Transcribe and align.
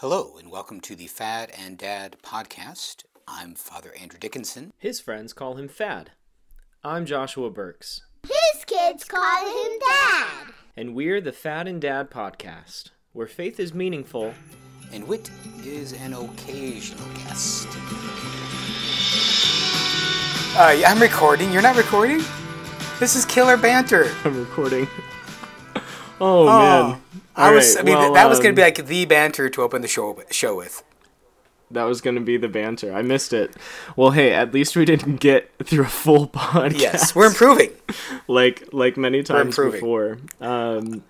Hello, 0.00 0.36
and 0.38 0.50
welcome 0.50 0.80
to 0.80 0.96
the 0.96 1.06
Fad 1.06 1.52
and 1.58 1.76
Dad 1.76 2.16
podcast. 2.22 3.04
I'm 3.28 3.54
Father 3.54 3.92
Andrew 4.00 4.18
Dickinson. 4.18 4.72
His 4.78 4.98
friends 4.98 5.34
call 5.34 5.56
him 5.56 5.68
Fad. 5.68 6.12
I'm 6.82 7.04
Joshua 7.04 7.50
Burks, 7.50 8.00
His 8.22 8.64
kids 8.64 9.04
call 9.04 9.44
him 9.46 9.78
Dad. 9.78 10.54
and 10.74 10.94
we're 10.94 11.20
the 11.20 11.32
Fad 11.32 11.68
and 11.68 11.82
Dad 11.82 12.10
podcast, 12.10 12.92
where 13.12 13.26
faith 13.26 13.60
is 13.60 13.74
meaningful. 13.74 14.32
And 14.92 15.06
Wit 15.06 15.30
is 15.64 15.92
an 15.92 16.14
occasional 16.14 17.06
guest. 17.16 17.68
Uh, 20.56 20.82
I'm 20.86 20.98
recording. 20.98 21.52
You're 21.52 21.60
not 21.62 21.76
recording? 21.76 22.22
This 22.98 23.14
is 23.16 23.24
killer 23.26 23.56
banter. 23.58 24.10
I'm 24.24 24.40
recording. 24.40 24.88
Oh, 26.20 26.46
man. 26.46 27.02
I 27.36 27.52
was. 27.52 27.76
Alright, 27.76 27.82
I 27.82 27.82
mean, 27.84 27.98
well, 27.98 28.12
that 28.14 28.28
was 28.28 28.38
going 28.38 28.54
to 28.54 28.56
be 28.56 28.62
um, 28.62 28.66
like 28.66 28.86
the 28.86 29.04
banter 29.06 29.48
to 29.48 29.62
open 29.62 29.82
the 29.82 29.88
show 29.88 30.22
show 30.30 30.56
with. 30.56 30.82
That 31.70 31.84
was 31.84 32.00
going 32.00 32.16
to 32.16 32.20
be 32.20 32.36
the 32.36 32.48
banter. 32.48 32.92
I 32.92 33.02
missed 33.02 33.32
it. 33.32 33.54
Well, 33.96 34.10
hey, 34.10 34.32
at 34.32 34.52
least 34.52 34.74
we 34.74 34.84
didn't 34.84 35.16
get 35.16 35.50
through 35.64 35.84
a 35.84 35.88
full 35.88 36.26
podcast. 36.34 36.80
Yes, 36.80 37.14
we're 37.14 37.26
improving. 37.26 37.70
like 38.28 38.68
like 38.72 38.96
many 38.96 39.22
times 39.22 39.56
before. 39.56 40.18
Um, 40.40 41.04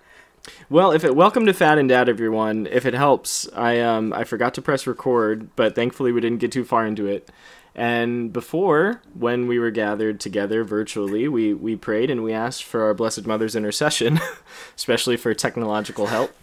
well, 0.69 0.91
if 0.91 1.03
it 1.03 1.15
welcome 1.15 1.45
to 1.47 1.53
Fad 1.53 1.77
and 1.77 1.89
Dad, 1.89 2.09
everyone. 2.09 2.67
If 2.67 2.85
it 2.85 2.93
helps, 2.93 3.47
I 3.53 3.79
um 3.79 4.13
I 4.13 4.23
forgot 4.23 4.53
to 4.55 4.61
press 4.61 4.85
record, 4.87 5.55
but 5.55 5.75
thankfully 5.75 6.11
we 6.11 6.21
didn't 6.21 6.39
get 6.39 6.51
too 6.51 6.63
far 6.63 6.85
into 6.85 7.07
it. 7.07 7.29
And 7.73 8.33
before, 8.33 9.01
when 9.13 9.47
we 9.47 9.57
were 9.57 9.71
gathered 9.71 10.19
together 10.19 10.63
virtually, 10.63 11.27
we 11.27 11.53
we 11.53 11.75
prayed 11.75 12.09
and 12.09 12.23
we 12.23 12.33
asked 12.33 12.63
for 12.63 12.83
our 12.83 12.93
Blessed 12.93 13.25
Mother's 13.25 13.55
intercession, 13.55 14.19
especially 14.75 15.15
for 15.15 15.33
technological 15.33 16.07
help. 16.07 16.33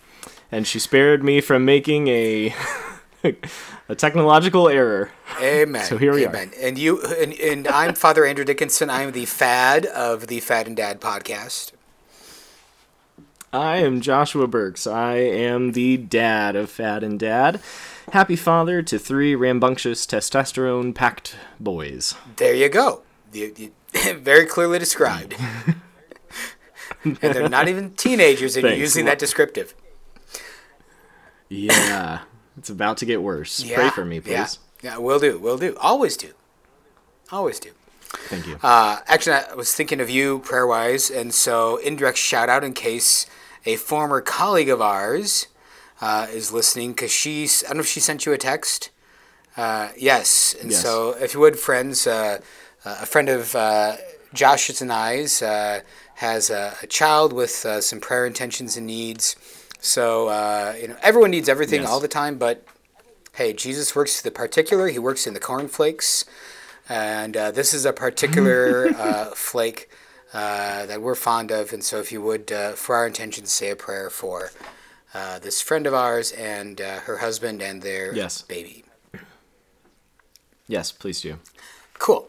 And 0.50 0.66
she 0.66 0.78
spared 0.78 1.22
me 1.22 1.42
from 1.42 1.66
making 1.66 2.08
a 2.08 2.54
a 3.88 3.94
technological 3.94 4.68
error. 4.68 5.10
Amen. 5.40 5.84
So 5.84 5.98
here 5.98 6.14
we 6.14 6.24
are. 6.24 6.28
Amen. 6.30 6.52
And 6.58 6.78
you 6.78 7.02
and, 7.02 7.34
and 7.34 7.68
I'm 7.68 7.94
Father 7.94 8.24
Andrew 8.24 8.44
Dickinson. 8.44 8.88
I'm 8.88 9.12
the 9.12 9.26
Fad 9.26 9.84
of 9.86 10.28
the 10.28 10.40
Fad 10.40 10.66
and 10.66 10.76
Dad 10.76 11.00
podcast. 11.00 11.72
I 13.52 13.78
am 13.78 14.02
Joshua 14.02 14.46
Burks. 14.46 14.86
I 14.86 15.16
am 15.16 15.72
the 15.72 15.96
dad 15.96 16.54
of 16.54 16.70
Fad 16.70 17.02
and 17.02 17.18
Dad. 17.18 17.60
Happy 18.12 18.36
father 18.36 18.82
to 18.82 18.98
three 18.98 19.34
rambunctious 19.34 20.06
testosterone 20.06 20.94
packed 20.94 21.34
boys. 21.58 22.14
There 22.36 22.54
you 22.54 22.68
go. 22.68 23.02
You, 23.32 23.54
you, 23.56 23.72
very 24.16 24.44
clearly 24.44 24.78
described. 24.78 25.34
and 27.04 27.16
they're 27.16 27.48
not 27.48 27.68
even 27.68 27.92
teenagers, 27.92 28.54
and 28.56 28.66
you're 28.66 28.74
using 28.74 29.06
that 29.06 29.18
descriptive. 29.18 29.74
Yeah, 31.48 32.20
it's 32.58 32.68
about 32.68 32.98
to 32.98 33.06
get 33.06 33.22
worse. 33.22 33.64
Yeah, 33.64 33.76
Pray 33.76 33.90
for 33.90 34.04
me, 34.04 34.20
please. 34.20 34.58
Yeah, 34.82 34.92
yeah, 34.92 34.98
will 34.98 35.18
do. 35.18 35.38
Will 35.38 35.56
do. 35.56 35.74
Always 35.80 36.18
do. 36.18 36.32
Always 37.32 37.58
do. 37.58 37.70
Thank 38.00 38.46
you. 38.46 38.58
Uh, 38.62 38.98
actually, 39.06 39.36
I 39.36 39.54
was 39.54 39.74
thinking 39.74 40.00
of 40.00 40.10
you 40.10 40.40
prayer 40.40 40.66
wise, 40.66 41.10
and 41.10 41.32
so 41.32 41.78
indirect 41.78 42.18
shout 42.18 42.50
out 42.50 42.62
in 42.62 42.74
case 42.74 43.26
a 43.66 43.76
former 43.76 44.20
colleague 44.20 44.68
of 44.68 44.80
ours 44.80 45.46
uh, 46.00 46.26
is 46.32 46.52
listening 46.52 46.92
because 46.92 47.10
she's, 47.12 47.64
I 47.64 47.68
don't 47.68 47.78
know 47.78 47.80
if 47.82 47.88
she 47.88 48.00
sent 48.00 48.26
you 48.26 48.32
a 48.32 48.38
text. 48.38 48.90
Uh, 49.56 49.88
yes. 49.96 50.54
And 50.60 50.70
Yes. 50.70 50.82
so, 50.82 51.10
if 51.20 51.34
you 51.34 51.40
would, 51.40 51.58
friends, 51.58 52.06
uh, 52.06 52.40
uh, 52.84 52.98
a 53.02 53.06
friend 53.06 53.28
of 53.28 53.54
uh, 53.56 53.96
Josh's 54.32 54.80
and 54.80 54.92
I's 54.92 55.42
uh, 55.42 55.80
has 56.16 56.50
a, 56.50 56.74
a 56.82 56.86
child 56.86 57.32
with 57.32 57.64
uh, 57.66 57.80
some 57.80 58.00
prayer 58.00 58.26
intentions 58.26 58.76
and 58.76 58.86
needs. 58.86 59.34
So, 59.80 60.28
uh, 60.28 60.74
you 60.80 60.88
know, 60.88 60.96
everyone 61.02 61.30
needs 61.30 61.48
everything 61.48 61.80
Yes. 61.82 61.90
all 61.90 62.00
the 62.00 62.08
time, 62.08 62.38
but 62.38 62.64
hey, 63.34 63.52
Jesus 63.52 63.94
works 63.96 64.18
to 64.18 64.24
the 64.24 64.30
particular, 64.30 64.88
He 64.88 64.98
works 64.98 65.26
in 65.26 65.34
the 65.34 65.40
cornflakes. 65.40 66.24
And 66.88 67.36
uh, 67.36 67.50
this 67.50 67.74
is 67.74 67.84
a 67.84 67.92
particular 67.92 68.92
uh, 68.96 69.26
flake 69.34 69.90
uh, 70.34 70.86
that 70.86 71.00
we're 71.00 71.14
fond 71.14 71.50
of. 71.50 71.72
And 71.72 71.82
so, 71.82 71.98
if 71.98 72.12
you 72.12 72.20
would, 72.22 72.50
uh, 72.52 72.72
for 72.72 72.96
our 72.96 73.06
intentions, 73.06 73.52
say 73.52 73.70
a 73.70 73.76
prayer 73.76 74.10
for 74.10 74.50
uh, 75.14 75.38
this 75.38 75.60
friend 75.60 75.86
of 75.86 75.94
ours 75.94 76.32
and 76.32 76.80
uh, 76.80 77.00
her 77.00 77.18
husband 77.18 77.62
and 77.62 77.82
their 77.82 78.14
Yes. 78.14 78.42
baby. 78.42 78.84
yes, 80.66 80.92
please 80.92 81.20
do. 81.20 81.38
Cool. 81.98 82.28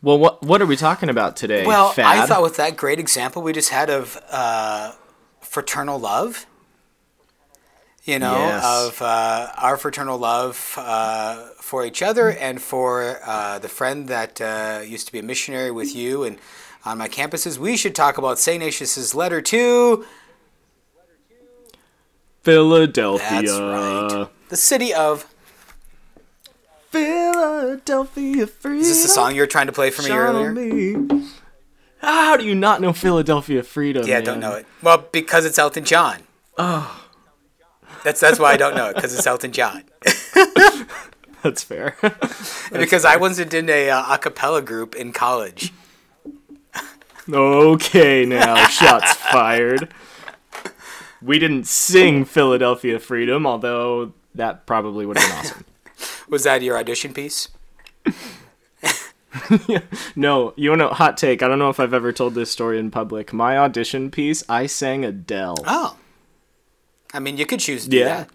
Well, 0.00 0.18
what 0.18 0.42
what 0.44 0.62
are 0.62 0.66
we 0.66 0.76
talking 0.76 1.08
about 1.08 1.36
today? 1.36 1.66
Well, 1.66 1.90
Fad? 1.90 2.06
I 2.06 2.26
thought 2.26 2.42
with 2.42 2.56
that 2.56 2.76
great 2.76 3.00
example 3.00 3.42
we 3.42 3.52
just 3.52 3.70
had 3.70 3.90
of 3.90 4.16
uh, 4.30 4.92
fraternal 5.40 5.98
love, 5.98 6.46
you 8.04 8.18
know, 8.20 8.38
Yes. 8.38 8.64
of 8.64 9.02
uh, 9.02 9.48
our 9.56 9.76
fraternal 9.76 10.16
love 10.18 10.74
uh, 10.76 11.48
for 11.68 11.84
each 11.84 12.00
other 12.00 12.30
and 12.30 12.62
for 12.62 13.20
uh, 13.26 13.58
the 13.58 13.68
friend 13.68 14.08
that 14.08 14.40
uh, 14.40 14.80
used 14.82 15.06
to 15.06 15.12
be 15.12 15.18
a 15.18 15.22
missionary 15.22 15.70
with 15.70 15.94
you 15.94 16.24
and 16.24 16.38
on 16.82 16.96
my 16.96 17.08
campuses, 17.08 17.58
we 17.58 17.76
should 17.76 17.94
talk 17.94 18.16
about 18.16 18.38
St. 18.38 18.62
Ignatius's 18.62 19.14
letter 19.14 19.42
to. 19.42 20.06
Philadelphia. 22.42 23.42
That's 23.42 23.60
right. 23.60 24.28
The 24.48 24.56
city 24.56 24.94
of. 24.94 25.26
Philadelphia 26.88 28.46
freedom. 28.46 28.80
Is 28.80 28.88
this 28.88 29.02
the 29.02 29.08
song 29.08 29.34
you 29.34 29.42
were 29.42 29.46
trying 29.46 29.66
to 29.66 29.72
play 29.72 29.90
for 29.90 30.00
me 30.00 30.10
earlier? 30.10 30.52
me. 30.52 31.28
How 31.98 32.38
do 32.38 32.46
you 32.46 32.54
not 32.54 32.80
know 32.80 32.94
Philadelphia 32.94 33.62
freedom? 33.62 34.06
Yeah, 34.06 34.18
I 34.18 34.20
don't 34.22 34.40
know 34.40 34.54
it. 34.54 34.66
Well, 34.82 35.04
because 35.12 35.44
it's 35.44 35.58
Elton 35.58 35.84
John. 35.84 36.22
Oh. 36.56 37.04
That's 38.04 38.20
that's 38.20 38.38
why 38.38 38.52
I 38.52 38.56
don't 38.56 38.74
know 38.74 38.88
it 38.88 38.94
because 38.94 39.12
it's 39.12 39.26
Elton 39.26 39.52
John. 39.52 39.84
That's 41.42 41.62
fair. 41.62 41.96
because 42.72 43.04
I 43.04 43.16
wasn't 43.16 43.54
in 43.54 43.68
a 43.70 43.90
uh, 43.90 44.14
a 44.14 44.18
cappella 44.18 44.62
group 44.62 44.94
in 44.94 45.12
college. 45.12 45.72
Okay, 47.30 48.24
now 48.24 48.66
shots 48.68 49.12
fired. 49.14 49.92
We 51.20 51.38
didn't 51.38 51.66
sing 51.66 52.24
Philadelphia 52.24 52.98
Freedom, 52.98 53.46
although 53.46 54.12
that 54.34 54.66
probably 54.66 55.04
would 55.04 55.18
have 55.18 55.28
been 55.28 55.38
awesome. 55.38 55.64
Was 56.28 56.44
that 56.44 56.62
your 56.62 56.78
audition 56.78 57.12
piece? 57.12 57.48
No, 60.16 60.52
you 60.56 60.74
know, 60.76 60.88
hot 60.88 61.16
take. 61.16 61.42
I 61.42 61.48
don't 61.48 61.58
know 61.58 61.70
if 61.70 61.80
I've 61.80 61.94
ever 61.94 62.12
told 62.12 62.34
this 62.34 62.50
story 62.50 62.78
in 62.78 62.90
public. 62.90 63.32
My 63.32 63.56
audition 63.58 64.10
piece, 64.10 64.42
I 64.48 64.66
sang 64.66 65.04
Adele. 65.04 65.56
Oh. 65.66 65.96
I 67.12 67.20
mean, 67.20 67.36
you 67.36 67.46
could 67.46 67.60
choose 67.60 67.84
to 67.84 67.90
do 67.90 67.98
Yeah. 67.98 68.04
that. 68.04 68.30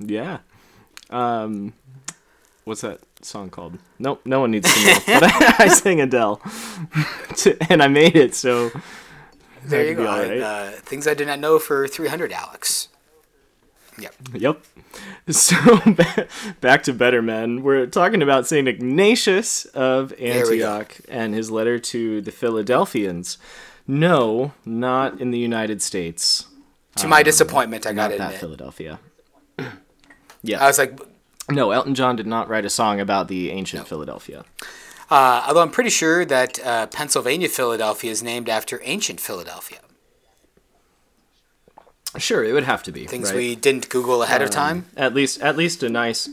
Yeah. 0.00 0.38
Um, 1.10 1.72
what's 2.64 2.82
that 2.82 3.00
song 3.22 3.50
called? 3.50 3.78
Nope, 3.98 4.20
no 4.24 4.40
one 4.40 4.50
needs 4.50 4.72
to 4.72 4.84
know. 4.86 4.98
but 5.06 5.22
I, 5.24 5.54
I 5.64 5.68
sang 5.68 6.00
Adele, 6.00 6.40
and 7.70 7.82
I 7.82 7.88
made 7.88 8.16
it. 8.16 8.34
So 8.34 8.70
There 9.64 9.86
you 9.86 9.94
go. 9.94 10.04
right. 10.04 10.40
Uh, 10.40 10.70
things 10.70 11.06
I 11.06 11.14
did 11.14 11.26
not 11.26 11.38
know 11.40 11.58
for 11.58 11.88
300, 11.88 12.32
Alex. 12.32 12.88
Yep. 13.98 14.14
Yep. 14.34 14.64
So 15.30 15.56
back 16.60 16.84
to 16.84 16.92
Better 16.92 17.20
Men. 17.20 17.64
We're 17.64 17.86
talking 17.86 18.22
about 18.22 18.46
Saint 18.46 18.68
Ignatius 18.68 19.64
of. 19.66 20.12
Antioch 20.20 20.96
and 21.08 21.34
his 21.34 21.50
letter 21.50 21.80
to 21.80 22.20
the 22.20 22.30
Philadelphians. 22.30 23.38
No, 23.88 24.52
not 24.64 25.20
in 25.20 25.32
the 25.32 25.38
United 25.38 25.82
States. 25.82 26.46
To 26.96 27.08
my 27.08 27.22
disappointment, 27.24 27.86
I 27.86 27.90
Um, 27.90 27.96
Not 27.96 28.10
got 28.10 28.18
that. 28.18 28.34
Philadelphia. 28.34 29.00
I 30.56 30.66
was 30.66 30.78
like, 30.78 30.98
No, 31.50 31.70
Elton 31.70 31.94
John 31.94 32.16
did 32.16 32.26
not 32.26 32.48
write 32.48 32.64
a 32.64 32.70
song 32.70 33.00
about 33.00 33.28
the 33.28 33.50
ancient 33.50 33.86
Philadelphia. 33.88 34.44
uh, 35.10 35.44
although 35.46 35.62
I'm 35.62 35.70
pretty 35.70 35.90
sure 35.90 36.24
that 36.24 36.58
uh, 36.64 36.86
Pennsylvania, 36.88 37.48
Philadelphia 37.48 38.10
is 38.10 38.22
named 38.22 38.48
after 38.48 38.80
ancient 38.84 39.20
Philadelphia. 39.20 39.78
Sure, 42.16 42.42
it 42.42 42.52
would 42.52 42.64
have 42.64 42.82
to 42.84 42.92
be. 42.92 43.06
Things 43.06 43.28
right? 43.28 43.32
Um, 43.34 43.36
we 43.38 43.54
didn't 43.54 43.88
Google 43.90 44.22
ahead 44.22 44.42
of 44.42 44.50
time. 44.50 44.86
at 44.96 45.14
least 45.14 45.40
at 45.42 45.56
least 45.56 45.82
a 45.82 45.88
nice 45.88 46.28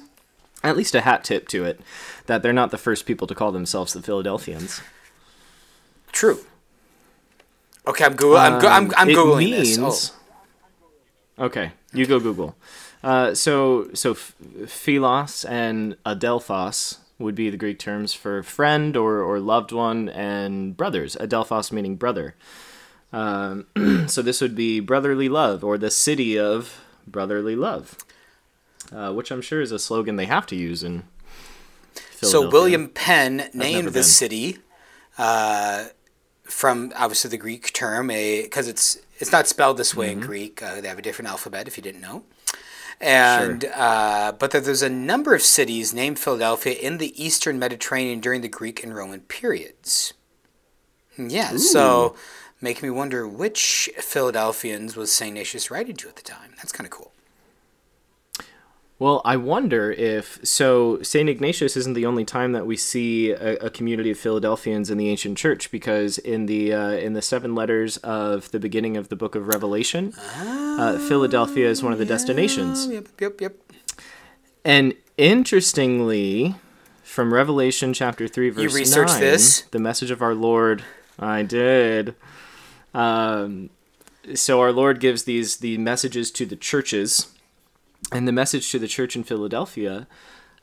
at 0.64 0.76
least 0.78 0.96
a 0.96 1.02
hat 1.02 1.24
tip 1.24 1.48
to 1.50 1.64
it 1.66 1.80
that 2.28 2.42
they're 2.42 2.54
not 2.54 2.72
the 2.72 2.78
first 2.78 3.06
people 3.06 3.28
to 3.28 3.36
call 3.36 3.52
themselves 3.52 3.94
the 3.94 4.02
Philadelphians. 4.02 4.82
True. 6.12 6.40
Okay, 7.86 8.06
I'm 8.06 8.16
Google. 8.16 8.38
I'm, 8.38 8.60
go- 8.60 8.68
I'm, 8.70 8.86
I'm 8.98 9.02
Um, 9.02 9.10
It 9.10 9.16
googling 9.18 9.52
this. 9.52 9.78
means- 9.78 10.12
Oh, 11.38 11.46
Okay, 11.46 11.72
you 11.94 12.06
go 12.08 12.20
Google. 12.22 12.56
Uh, 13.06 13.36
so 13.36 13.88
so 13.94 14.16
philos 14.16 15.46
and 15.46 15.96
adelphos 16.08 16.98
would 17.20 17.36
be 17.36 17.52
the 17.52 17.56
Greek 17.56 17.78
terms 17.78 18.16
for 18.16 18.42
friend 18.42 18.98
or, 18.98 19.22
or 19.22 19.40
loved 19.40 19.72
one, 19.72 20.10
and 20.10 20.76
brothers. 20.76 21.16
Adelphos 21.18 21.72
meaning 21.72 21.98
brother. 21.98 22.34
Um, 23.14 23.68
so 24.08 24.24
this 24.24 24.42
would 24.42 24.56
be 24.56 24.80
brotherly 24.80 25.30
love 25.30 25.64
or 25.64 25.78
the 25.78 25.92
city 25.92 26.38
of 26.40 26.84
brotherly 27.06 27.56
love, 27.56 27.96
uh, 28.92 29.14
which 29.14 29.30
I'm 29.30 29.42
sure 29.42 29.62
is 29.62 29.72
a 29.72 29.78
slogan 29.78 30.16
they 30.16 30.26
have 30.26 30.48
to 30.48 30.56
use 30.56 30.84
in. 30.84 31.04
so 32.20 32.50
William 32.50 32.90
Penn 32.90 33.52
named 33.54 33.90
the 33.90 34.02
city 34.02 34.58
uh, 35.20 35.90
from 36.42 36.92
obviously 36.96 37.30
the 37.30 37.38
Greek 37.38 37.72
term, 37.72 38.10
a 38.10 38.42
because 38.42 38.68
it's 38.68 38.98
it's 39.20 39.32
not 39.32 39.48
spelled 39.48 39.78
this 39.78 39.96
way 39.96 40.12
in 40.12 40.22
Greek. 40.22 40.64
Uh, 40.64 40.82
they 40.82 40.88
have 40.88 40.98
a 40.98 41.04
different 41.04 41.30
alphabet, 41.30 41.68
if 41.68 41.78
you 41.78 41.84
didn't 41.84 42.02
know. 42.02 42.24
And 43.02 43.66
uh, 43.76 44.34
but 44.40 44.52
that 44.52 44.64
there's 44.64 44.82
a 44.82 44.90
number 44.90 45.36
of 45.36 45.42
cities 45.42 45.94
named 45.94 46.18
Philadelphia 46.18 46.74
in 46.74 46.98
the 46.98 47.22
Eastern 47.22 47.60
Mediterranean 47.60 48.20
during 48.20 48.42
the 48.42 48.48
Greek 48.48 48.84
and 48.84 48.96
Roman 48.96 49.22
periods. 49.22 50.14
Yeah, 51.18 51.58
so 51.58 52.16
making 52.62 52.90
me 52.90 52.96
wonder 52.96 53.28
which 53.28 53.90
Philadelphians 53.98 54.96
was 54.96 55.12
St. 55.12 55.30
Ignatius 55.30 55.70
writing 55.70 55.96
to 55.98 56.10
at 56.10 56.16
the 56.16 56.22
time. 56.22 56.54
That's 56.58 56.72
kind 56.72 56.86
of 56.86 56.92
cool. 56.92 57.12
Well, 58.98 59.22
I 59.26 59.36
wonder 59.36 59.92
if 59.92 60.40
so. 60.44 61.02
Saint 61.02 61.28
Ignatius 61.28 61.76
isn't 61.76 61.96
the 61.96 62.06
only 62.06 62.24
time 62.24 62.54
that 62.54 62.66
we 62.66 62.78
see 62.78 63.32
a, 63.32 63.58
a 63.58 63.70
community 63.70 64.12
of 64.12 64.18
Philadelphians 64.18 64.90
in 64.90 64.98
the 64.98 65.10
ancient 65.10 65.38
church, 65.38 65.70
because 65.70 66.18
in 66.18 66.46
the 66.46 66.74
uh, 66.74 66.92
in 66.92 67.12
the 67.12 67.22
seven 67.22 67.56
letters 67.56 67.98
of 67.98 68.50
the 68.52 68.60
beginning 68.60 68.96
of 68.96 69.10
the 69.10 69.18
book 69.18 69.36
of 69.36 69.48
Revelation, 69.48 70.14
uh, 70.18 70.98
Philadelphia 71.10 71.68
is 71.68 71.84
one 71.84 71.92
of 71.92 72.00
the 72.00 72.06
destinations. 72.06 72.88
Oh, 72.88 72.92
yep, 72.92 73.08
yep, 73.20 73.42
yep. 73.42 73.56
And 74.64 74.94
interestingly, 75.18 76.56
from 77.04 77.34
Revelation 77.34 77.94
chapter 77.94 78.30
three, 78.30 78.50
verse 78.50 78.74
researched 78.74 79.14
nine, 79.14 79.22
this? 79.22 79.62
the 79.72 79.80
message 79.80 80.10
of 80.10 80.22
our 80.22 80.34
Lord. 80.34 80.86
I 81.20 81.44
did. 81.44 82.16
Um, 82.94 83.72
so 84.34 84.62
our 84.62 84.72
Lord 84.72 85.02
gives 85.02 85.26
these 85.26 85.58
the 85.58 85.78
messages 85.78 86.32
to 86.32 86.46
the 86.46 86.56
churches, 86.56 87.28
and 88.16 88.28
the 88.28 88.32
message 88.32 88.72
to 88.72 88.80
the 88.80 88.88
church 88.88 89.16
in 89.16 89.24
Philadelphia. 89.24 90.08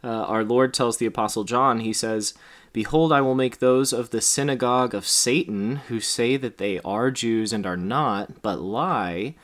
Uh, 0.02 0.08
our 0.08 0.42
Lord 0.42 0.72
tells 0.72 0.96
the 0.96 1.06
apostle 1.06 1.44
John. 1.44 1.80
He 1.80 1.92
says, 1.92 2.34
"Behold, 2.72 3.12
I 3.12 3.20
will 3.20 3.34
make 3.34 3.58
those 3.58 3.92
of 3.92 4.10
the 4.10 4.20
synagogue 4.20 4.94
of 4.94 5.06
Satan 5.06 5.76
who 5.88 6.00
say 6.00 6.36
that 6.36 6.58
they 6.58 6.80
are 6.80 7.10
Jews 7.10 7.52
and 7.52 7.66
are 7.66 7.76
not, 7.76 8.42
but 8.42 8.60
lie." 8.60 9.34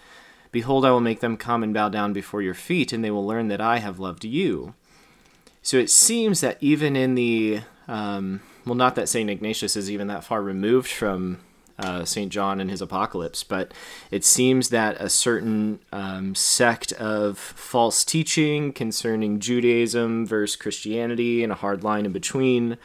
Behold, 0.50 0.84
I 0.84 0.90
will 0.90 1.00
make 1.00 1.20
them 1.20 1.36
come 1.36 1.62
and 1.62 1.74
bow 1.74 1.90
down 1.90 2.12
before 2.14 2.40
your 2.40 2.54
feet, 2.54 2.92
and 2.92 3.04
they 3.04 3.10
will 3.10 3.26
learn 3.26 3.48
that 3.48 3.60
I 3.60 3.78
have 3.78 4.00
loved 4.00 4.24
you. 4.24 4.74
So 5.62 5.76
it 5.76 5.90
seems 5.90 6.40
that 6.40 6.56
even 6.60 6.96
in 6.96 7.14
the 7.14 7.60
um, 7.86 8.40
well, 8.64 8.74
not 8.74 8.94
that 8.94 9.08
Saint 9.08 9.30
Ignatius 9.30 9.76
is 9.76 9.90
even 9.90 10.06
that 10.08 10.24
far 10.24 10.42
removed 10.42 10.88
from 10.88 11.38
uh, 11.78 12.04
Saint 12.04 12.32
John 12.32 12.60
and 12.60 12.70
his 12.70 12.82
Apocalypse, 12.82 13.44
but 13.44 13.72
it 14.10 14.24
seems 14.24 14.70
that 14.70 15.00
a 15.00 15.08
certain 15.08 15.80
um, 15.92 16.34
sect 16.34 16.92
of 16.92 17.38
false 17.38 18.04
teaching 18.04 18.72
concerning 18.72 19.40
Judaism 19.40 20.26
versus 20.26 20.56
Christianity 20.56 21.42
and 21.42 21.52
a 21.52 21.56
hard 21.56 21.84
line 21.84 22.06
in 22.06 22.12
between, 22.12 22.78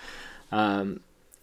um, 0.52 1.00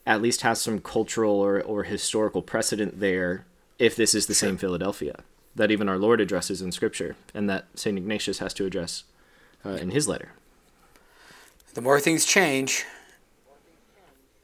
at 0.07 0.23
least 0.23 0.43
has 0.43 0.61
some 0.61 0.81
cultural 0.81 1.35
or, 1.35 1.61
or 1.61 1.85
historical 1.85 2.43
precedent 2.43 3.01
there. 3.01 3.45
If 3.79 3.97
this 3.97 4.15
is 4.15 4.27
the 4.27 4.35
same 4.35 4.59
Philadelphia 4.59 5.25
that 5.55 5.71
even 5.71 5.89
our 5.89 5.99
Lord 5.99 6.21
addresses 6.21 6.63
in 6.63 6.73
Scripture, 6.73 7.17
and 7.35 7.49
that 7.51 7.67
Saint 7.75 7.99
Ignatius 7.99 8.39
has 8.39 8.55
to 8.55 8.67
address 8.67 9.05
uh, 9.65 9.71
in 9.71 9.91
his 9.91 10.09
letter. 10.09 10.31
The 11.75 11.81
more 11.81 12.01
things 12.01 12.25
change, 12.25 12.85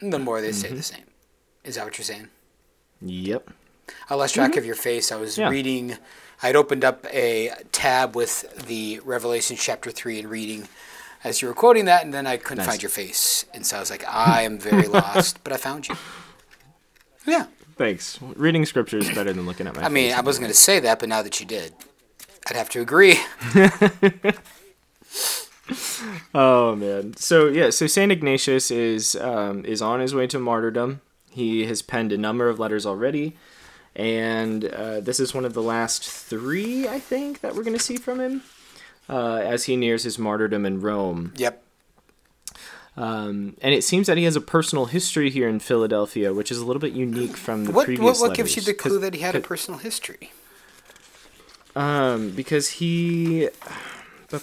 the 0.00 0.18
more 0.18 0.40
they 0.40 0.52
stay 0.52 0.72
the 0.72 0.82
same. 0.82 1.04
Is 1.64 1.76
that 1.76 1.84
what 1.84 1.98
you're 1.98 2.04
saying? 2.04 2.28
Yep. 3.02 3.50
I 4.10 4.14
lost 4.14 4.34
track 4.34 4.56
of 4.56 4.64
your 4.66 4.74
face. 4.74 5.12
I 5.12 5.16
was 5.16 5.38
Yeah. 5.38 5.48
reading. 5.50 5.96
I'd 6.42 6.56
opened 6.56 6.84
up 6.84 7.06
a 7.12 7.52
tab 7.72 8.14
with 8.16 8.66
the 8.66 9.00
Revelation 9.04 9.56
chapter 9.58 9.90
three 9.90 10.18
and 10.18 10.28
reading 10.30 10.68
as 11.24 11.40
you 11.42 11.48
were 11.48 11.54
quoting 11.54 11.86
that, 11.86 12.04
and 12.04 12.12
then 12.12 12.26
I 12.26 12.36
couldn't 12.36 12.58
Nice. 12.58 12.66
find 12.66 12.82
your 12.82 12.90
face, 12.90 13.46
and 13.54 13.66
so 13.66 13.76
I 13.78 13.80
was 13.80 13.90
like, 13.90 14.04
I 14.06 14.42
am 14.42 14.58
very 14.58 14.86
lost, 15.00 15.42
but 15.44 15.52
I 15.52 15.56
found 15.56 15.88
you. 15.88 15.96
Yeah, 17.26 17.46
Thanks. 17.76 18.18
Reading 18.22 18.64
scripture 18.64 18.96
is 18.98 19.10
better 19.10 19.32
than 19.34 19.44
looking 19.44 19.66
at 19.66 19.76
my 19.76 19.82
I 19.82 19.88
mean. 19.90 20.12
I 20.14 20.20
wasn't 20.22 20.44
going 20.44 20.52
to 20.52 20.58
say 20.58 20.78
that, 20.80 20.98
but 20.98 21.08
now 21.10 21.20
that 21.22 21.40
you 21.40 21.46
did, 21.46 21.74
I'd 22.48 22.56
have 22.56 22.70
to 22.70 22.80
agree. 22.80 23.18
Oh 26.34 26.76
man. 26.76 27.16
So 27.16 27.48
yeah, 27.48 27.70
so 27.70 27.86
Saint 27.88 28.12
Ignatius 28.12 28.70
is 28.70 29.16
um, 29.16 29.64
is 29.64 29.82
on 29.82 29.98
his 30.00 30.14
way 30.14 30.26
to 30.28 30.38
martyrdom. 30.38 31.00
He 31.36 31.66
has 31.66 31.82
penned 31.82 32.12
a 32.12 32.16
number 32.16 32.48
of 32.48 32.58
letters 32.58 32.86
already, 32.86 33.36
and 33.94 34.64
uh, 34.64 35.00
this 35.00 35.20
is 35.20 35.34
one 35.34 35.44
of 35.44 35.52
the 35.52 35.60
last 35.60 36.02
three, 36.02 36.88
I 36.88 36.98
think, 36.98 37.42
that 37.42 37.54
we're 37.54 37.62
going 37.62 37.76
to 37.76 37.82
see 37.82 37.98
from 37.98 38.20
him 38.20 38.42
uh, 39.10 39.36
as 39.36 39.64
he 39.64 39.76
nears 39.76 40.04
his 40.04 40.18
martyrdom 40.18 40.64
in 40.64 40.80
Rome. 40.80 41.34
Yep. 41.36 41.62
Um, 42.96 43.54
and 43.60 43.74
it 43.74 43.84
seems 43.84 44.06
that 44.06 44.16
he 44.16 44.24
has 44.24 44.34
a 44.34 44.40
personal 44.40 44.86
history 44.86 45.28
here 45.28 45.46
in 45.46 45.60
Philadelphia, 45.60 46.32
which 46.32 46.50
is 46.50 46.56
a 46.56 46.64
little 46.64 46.80
bit 46.80 46.94
unique 46.94 47.36
from 47.36 47.66
the 47.66 47.72
What 47.72 47.84
previous 47.84 48.18
what, 48.18 48.30
what 48.30 48.36
gives 48.36 48.56
you 48.56 48.62
the 48.62 48.72
clue 48.72 48.98
that 49.00 49.12
he 49.12 49.20
had 49.20 49.34
a 49.34 49.40
personal 49.40 49.78
history? 49.78 50.32
Um, 51.74 52.30
because 52.30 52.70
he, 52.70 53.50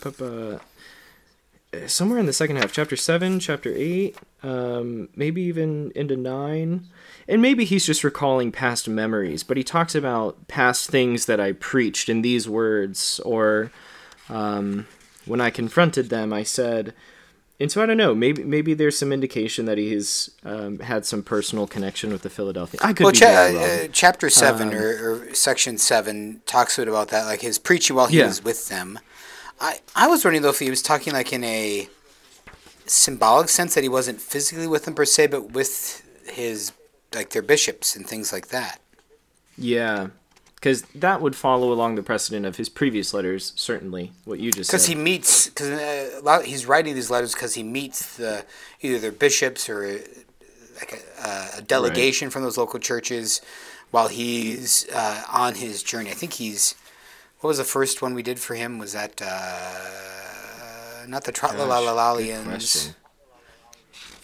somewhere 1.88 2.20
in 2.20 2.28
the 2.28 2.34
second 2.34 2.58
half, 2.58 2.72
chapter 2.72 2.96
seven, 2.96 3.40
chapter 3.40 3.74
eight, 3.76 4.16
um, 4.44 5.10
maybe 5.16 5.42
even 5.44 5.92
into 5.96 6.16
nine, 6.18 6.86
and 7.28 7.42
maybe 7.42 7.64
he's 7.66 7.86
just 7.86 8.04
recalling 8.04 8.52
past 8.52 8.88
memories. 8.90 9.44
But 9.44 9.58
he 9.58 9.64
talks 9.64 9.96
about 9.96 10.48
past 10.48 10.90
things 10.90 11.26
that 11.28 11.40
I 11.40 11.54
preached 11.54 12.10
in 12.10 12.22
these 12.22 12.48
words, 12.50 13.20
or 13.26 13.72
um, 14.30 14.88
when 15.26 15.42
I 15.42 15.50
confronted 15.50 16.10
them, 16.10 16.34
I 16.34 16.44
said. 16.44 16.94
And 17.60 17.72
so 17.72 17.82
I 17.82 17.86
don't 17.86 17.98
know. 17.98 18.14
Maybe 18.16 18.44
maybe 18.44 18.74
there's 18.74 18.98
some 18.98 19.14
indication 19.14 19.66
that 19.66 19.78
he's 19.78 20.32
um, 20.44 20.80
had 20.80 21.06
some 21.06 21.22
personal 21.24 21.66
connection 21.68 22.12
with 22.12 22.24
the 22.24 22.30
Philadelphia. 22.30 22.80
I 22.84 22.92
could 22.94 23.04
Well, 23.06 23.14
be 23.14 23.20
cha- 23.20 23.46
wrong. 23.46 23.56
uh, 23.58 23.88
chapter 23.94 24.30
seven 24.30 24.74
or, 24.74 25.30
or 25.30 25.34
section 25.36 25.78
seven 25.78 26.42
talks 26.46 26.78
a 26.78 26.82
bit 26.82 26.88
about 26.90 27.10
that, 27.10 27.26
like 27.26 27.42
his 27.42 27.60
preaching 27.60 27.96
while 27.96 28.08
he 28.08 28.18
Yeah. 28.18 28.26
was 28.28 28.44
with 28.44 28.68
them. 28.70 29.00
I 29.62 29.80
I 29.96 30.08
was 30.08 30.26
wondering 30.26 30.42
though 30.42 30.50
if 30.50 30.60
he 30.60 30.70
was 30.72 30.82
talking 30.82 31.14
like 31.14 31.32
in 31.32 31.44
a 31.46 31.88
symbolic 32.86 33.50
sense 33.50 33.76
that 33.76 33.84
he 33.84 33.90
wasn't 33.90 34.22
physically 34.22 34.68
with 34.68 34.86
them 34.86 34.96
per 34.96 35.06
se, 35.06 35.28
but 35.28 35.52
with 35.52 36.04
his 36.28 36.72
like 37.14 37.30
their 37.30 37.42
bishops 37.42 37.96
and 37.96 38.08
things 38.08 38.34
like 38.34 38.48
that. 38.48 38.80
Yeah, 39.58 40.08
because 40.56 40.84
that 40.96 41.22
would 41.22 41.36
follow 41.36 41.72
along 41.72 41.96
the 41.96 42.04
precedent 42.04 42.46
of 42.46 42.56
his 42.56 42.70
previous 42.70 43.14
letters. 43.14 43.54
Certainly, 43.56 44.14
what 44.26 44.40
you 44.40 44.52
just 44.52 44.70
Because 44.72 44.86
he 44.86 44.96
meets, 44.96 45.48
because 45.50 45.70
uh, 45.70 46.42
he's 46.46 46.66
writing 46.66 46.96
these 46.96 47.12
letters 47.12 47.34
because 47.34 47.54
he 47.54 47.64
meets 47.64 48.18
the 48.18 48.46
either 48.82 49.00
their 49.00 49.12
bishops 49.12 49.70
or 49.70 49.86
uh, 49.86 49.98
like 50.78 51.06
a, 51.24 51.58
a 51.58 51.62
delegation 51.62 52.30
from 52.30 52.44
those 52.44 52.58
local 52.58 52.80
churches 52.80 53.42
while 53.92 54.08
he's 54.08 54.88
uh, 54.94 55.24
on 55.32 55.56
his 55.56 55.84
journey. 55.84 56.10
I 56.10 56.14
think 56.14 56.34
he's. 56.34 56.76
What 57.42 57.50
was 57.50 57.58
the 57.58 57.66
first 57.66 58.02
one 58.02 58.14
we 58.14 58.24
did 58.24 58.40
for 58.40 58.56
him? 58.56 58.80
Was 58.80 58.94
that 58.94 59.22
uh, 59.22 60.13
not 61.08 61.24
the 61.24 61.32
Gosh, 61.32 61.52
good 61.52 61.60
Trotlalalians? 61.60 62.46
question. 62.46 62.96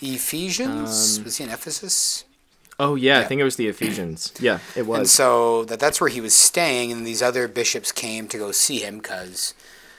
Ephesians? 0.02 1.22
was 1.24 1.38
he 1.38 1.44
in 1.44 1.50
Ephesus? 1.50 2.24
oh 2.80 2.96
yeah, 2.96 3.20
I 3.20 3.26
think 3.26 3.42
it 3.42 3.44
was 3.44 3.58
the 3.58 3.68
Ephesians. 3.68 4.34
Yeah, 4.40 4.60
it 4.76 4.86
was. 4.88 4.98
And 5.00 5.10
so 5.10 5.66
that 5.66 5.80
that's 5.80 6.00
where 6.00 6.10
he 6.10 6.22
was 6.22 6.34
staying, 6.34 6.92
and 6.92 7.06
these 7.06 7.22
other 7.22 7.48
bishops 7.48 7.92
came 7.92 8.28
to 8.30 8.38
go 8.38 8.52
see 8.52 8.80
him 8.80 9.00
because. 9.00 9.54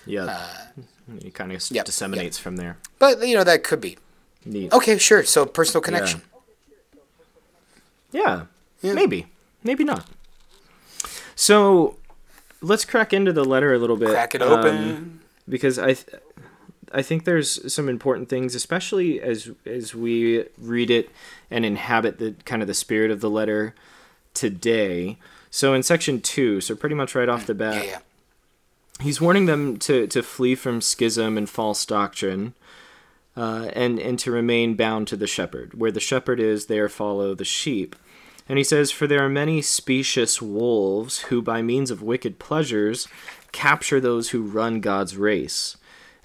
yeah, 0.06 0.68
he 1.20 1.30
kind 1.30 1.52
of 1.52 1.60
uh, 1.60 1.66
yep, 1.70 1.84
disseminates 1.84 2.38
from 2.38 2.56
there. 2.56 2.78
But 2.98 3.26
you 3.26 3.34
know 3.36 3.44
that 3.44 3.62
could 3.64 3.80
be 3.80 3.98
Neat. 4.44 4.72
okay. 4.72 4.96
Sure. 4.98 5.22
So 5.24 5.44
personal 5.44 5.82
connection. 5.82 6.22
Yeah, 8.12 8.46
Yeah. 8.82 8.94
maybe, 8.94 9.26
maybe 9.62 9.84
not. 9.84 10.06
So, 11.36 11.96
let's 12.60 12.84
crack 12.84 13.12
into 13.12 13.32
the 13.32 13.44
letter 13.44 13.72
a 13.72 13.78
little 13.78 13.96
bit. 13.96 14.10
Crack 14.10 14.34
it 14.34 14.42
um, 14.42 14.52
open. 14.52 15.20
because 15.48 15.78
I, 15.78 15.94
th- 15.94 16.06
I 16.92 17.02
think 17.02 17.24
there's 17.24 17.72
some 17.72 17.88
important 17.88 18.28
things, 18.28 18.54
especially 18.54 19.20
as 19.20 19.50
as 19.64 19.94
we 19.94 20.46
read 20.58 20.90
it 20.90 21.10
and 21.50 21.64
inhabit 21.64 22.18
the 22.18 22.34
kind 22.44 22.62
of 22.62 22.68
the 22.68 22.74
spirit 22.74 23.10
of 23.10 23.20
the 23.20 23.30
letter 23.30 23.74
today. 24.34 25.18
So 25.50 25.74
in 25.74 25.82
section 25.82 26.20
two, 26.20 26.60
so 26.60 26.74
pretty 26.74 26.94
much 26.94 27.14
right 27.14 27.28
off 27.28 27.46
the 27.46 27.54
bat, 27.54 27.84
yeah, 27.84 27.90
yeah. 27.90 27.98
he's 29.00 29.20
warning 29.20 29.46
them 29.46 29.78
to, 29.78 30.06
to 30.06 30.22
flee 30.22 30.54
from 30.54 30.80
schism 30.80 31.36
and 31.36 31.48
false 31.48 31.84
doctrine, 31.84 32.54
uh, 33.36 33.70
and 33.72 33.98
and 33.98 34.18
to 34.20 34.30
remain 34.30 34.74
bound 34.74 35.08
to 35.08 35.16
the 35.16 35.26
shepherd. 35.26 35.74
Where 35.74 35.92
the 35.92 36.00
shepherd 36.00 36.40
is, 36.40 36.66
there 36.66 36.88
follow 36.88 37.34
the 37.34 37.44
sheep. 37.44 37.96
And 38.48 38.58
he 38.58 38.64
says, 38.64 38.90
For 38.90 39.06
there 39.06 39.24
are 39.24 39.28
many 39.28 39.62
specious 39.62 40.42
wolves 40.42 41.20
who, 41.20 41.40
by 41.40 41.62
means 41.62 41.92
of 41.92 42.02
wicked 42.02 42.40
pleasures, 42.40 43.06
capture 43.52 44.00
those 44.00 44.30
who 44.30 44.42
run 44.42 44.80
God's 44.80 45.16
race. 45.16 45.76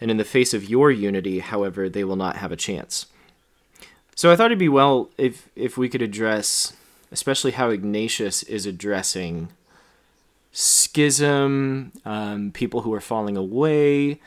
And 0.02 0.12
in 0.12 0.18
the 0.18 0.24
face 0.26 0.54
of 0.54 0.70
your 0.70 0.92
unity, 0.92 1.40
however, 1.40 1.88
they 1.90 2.04
will 2.04 2.16
not 2.18 2.38
have 2.38 2.52
a 2.52 2.58
chance. 2.58 3.06
So 4.16 4.32
I 4.32 4.36
thought 4.36 4.48
it'd 4.48 4.60
be 4.60 4.70
well 4.70 5.10
if 5.18 5.50
if 5.56 5.78
we 5.78 5.90
could 5.90 6.02
address, 6.02 6.74
especially 7.12 7.52
how 7.52 7.70
Ignatius 7.70 8.44
is 8.44 8.66
addressing 8.66 9.50
schism, 10.52 11.92
um, 12.06 12.52
people 12.52 12.82
who 12.82 12.94
are 12.94 13.02
falling 13.02 13.36
away, 13.38 14.20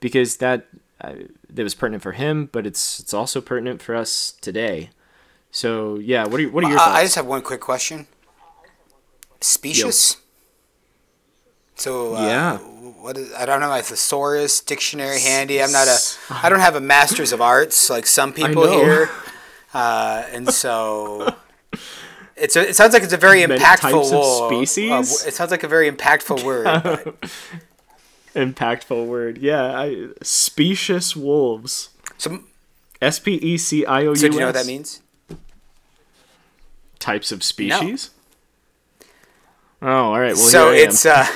because 0.00 0.36
that 0.36 0.66
uh, 1.00 1.14
that 1.48 1.62
was 1.62 1.74
pertinent 1.74 2.02
for 2.02 2.12
him, 2.12 2.48
but 2.52 2.66
it's 2.66 3.00
it's 3.00 3.14
also 3.14 3.40
pertinent 3.40 3.80
for 3.80 3.94
us 3.94 4.32
today. 4.40 4.90
So 5.50 5.96
yeah, 5.98 6.24
what 6.26 6.38
are 6.38 6.42
your, 6.42 6.50
what 6.52 6.64
are 6.64 6.68
your 6.68 6.78
Uh, 6.78 6.84
thoughts? 6.84 6.98
I 6.98 7.02
just 7.04 7.14
have 7.16 7.26
one 7.26 7.42
quick 7.42 7.60
question. 7.60 8.06
Specious? 9.40 10.18
So 11.76 12.14
uh, 12.14 12.26
Yeah. 12.26 12.58
What 13.00 13.16
is, 13.16 13.32
I 13.34 13.46
don't 13.46 13.60
know 13.60 13.68
my 13.68 13.82
thesaurus 13.82 14.60
dictionary 14.60 15.20
handy. 15.20 15.62
I'm 15.62 15.72
not 15.72 15.88
a 15.88 15.98
I 16.30 16.48
don't 16.48 16.60
have 16.60 16.76
a 16.76 16.80
master's 16.80 17.32
of 17.32 17.40
arts 17.40 17.88
like 17.90 18.06
some 18.06 18.32
people 18.32 18.70
here, 18.70 19.10
uh, 19.74 20.24
and 20.32 20.48
so. 20.52 21.34
It's 22.36 22.56
a, 22.56 22.70
it 22.70 22.74
sounds 22.74 22.94
like 22.94 23.02
it's 23.02 23.12
a 23.12 23.18
very 23.18 23.46
Many 23.46 23.60
impactful 23.60 24.02
of 24.06 24.12
wo- 24.12 24.48
species? 24.48 25.26
it 25.26 25.34
sounds 25.34 25.50
like 25.50 25.62
a 25.62 25.68
very 25.68 25.90
impactful 25.90 26.42
word. 26.44 26.64
Impactful 28.34 29.06
word. 29.06 29.36
Yeah. 29.38 29.78
I, 29.78 30.06
specious 30.22 31.14
wolves. 31.14 31.90
so, 32.16 32.38
S 33.02 33.18
P 33.18 33.34
E 33.34 33.58
C 33.58 33.84
I 33.84 34.00
O 34.00 34.04
U 34.04 34.12
S. 34.12 34.20
so 34.20 34.28
do 34.28 34.34
you 34.34 34.40
know 34.40 34.46
what 34.46 34.54
that 34.54 34.64
means? 34.66 35.02
Types 36.98 37.30
of 37.32 37.42
species? 37.42 38.10
Oh, 39.82 39.88
all 40.12 40.20
right. 40.20 40.34
Well, 40.34 40.46
so 40.48 40.72
here 40.72 40.80
I 40.82 40.84
am. 40.84 40.88
it's 40.90 41.06
uh, 41.06 41.26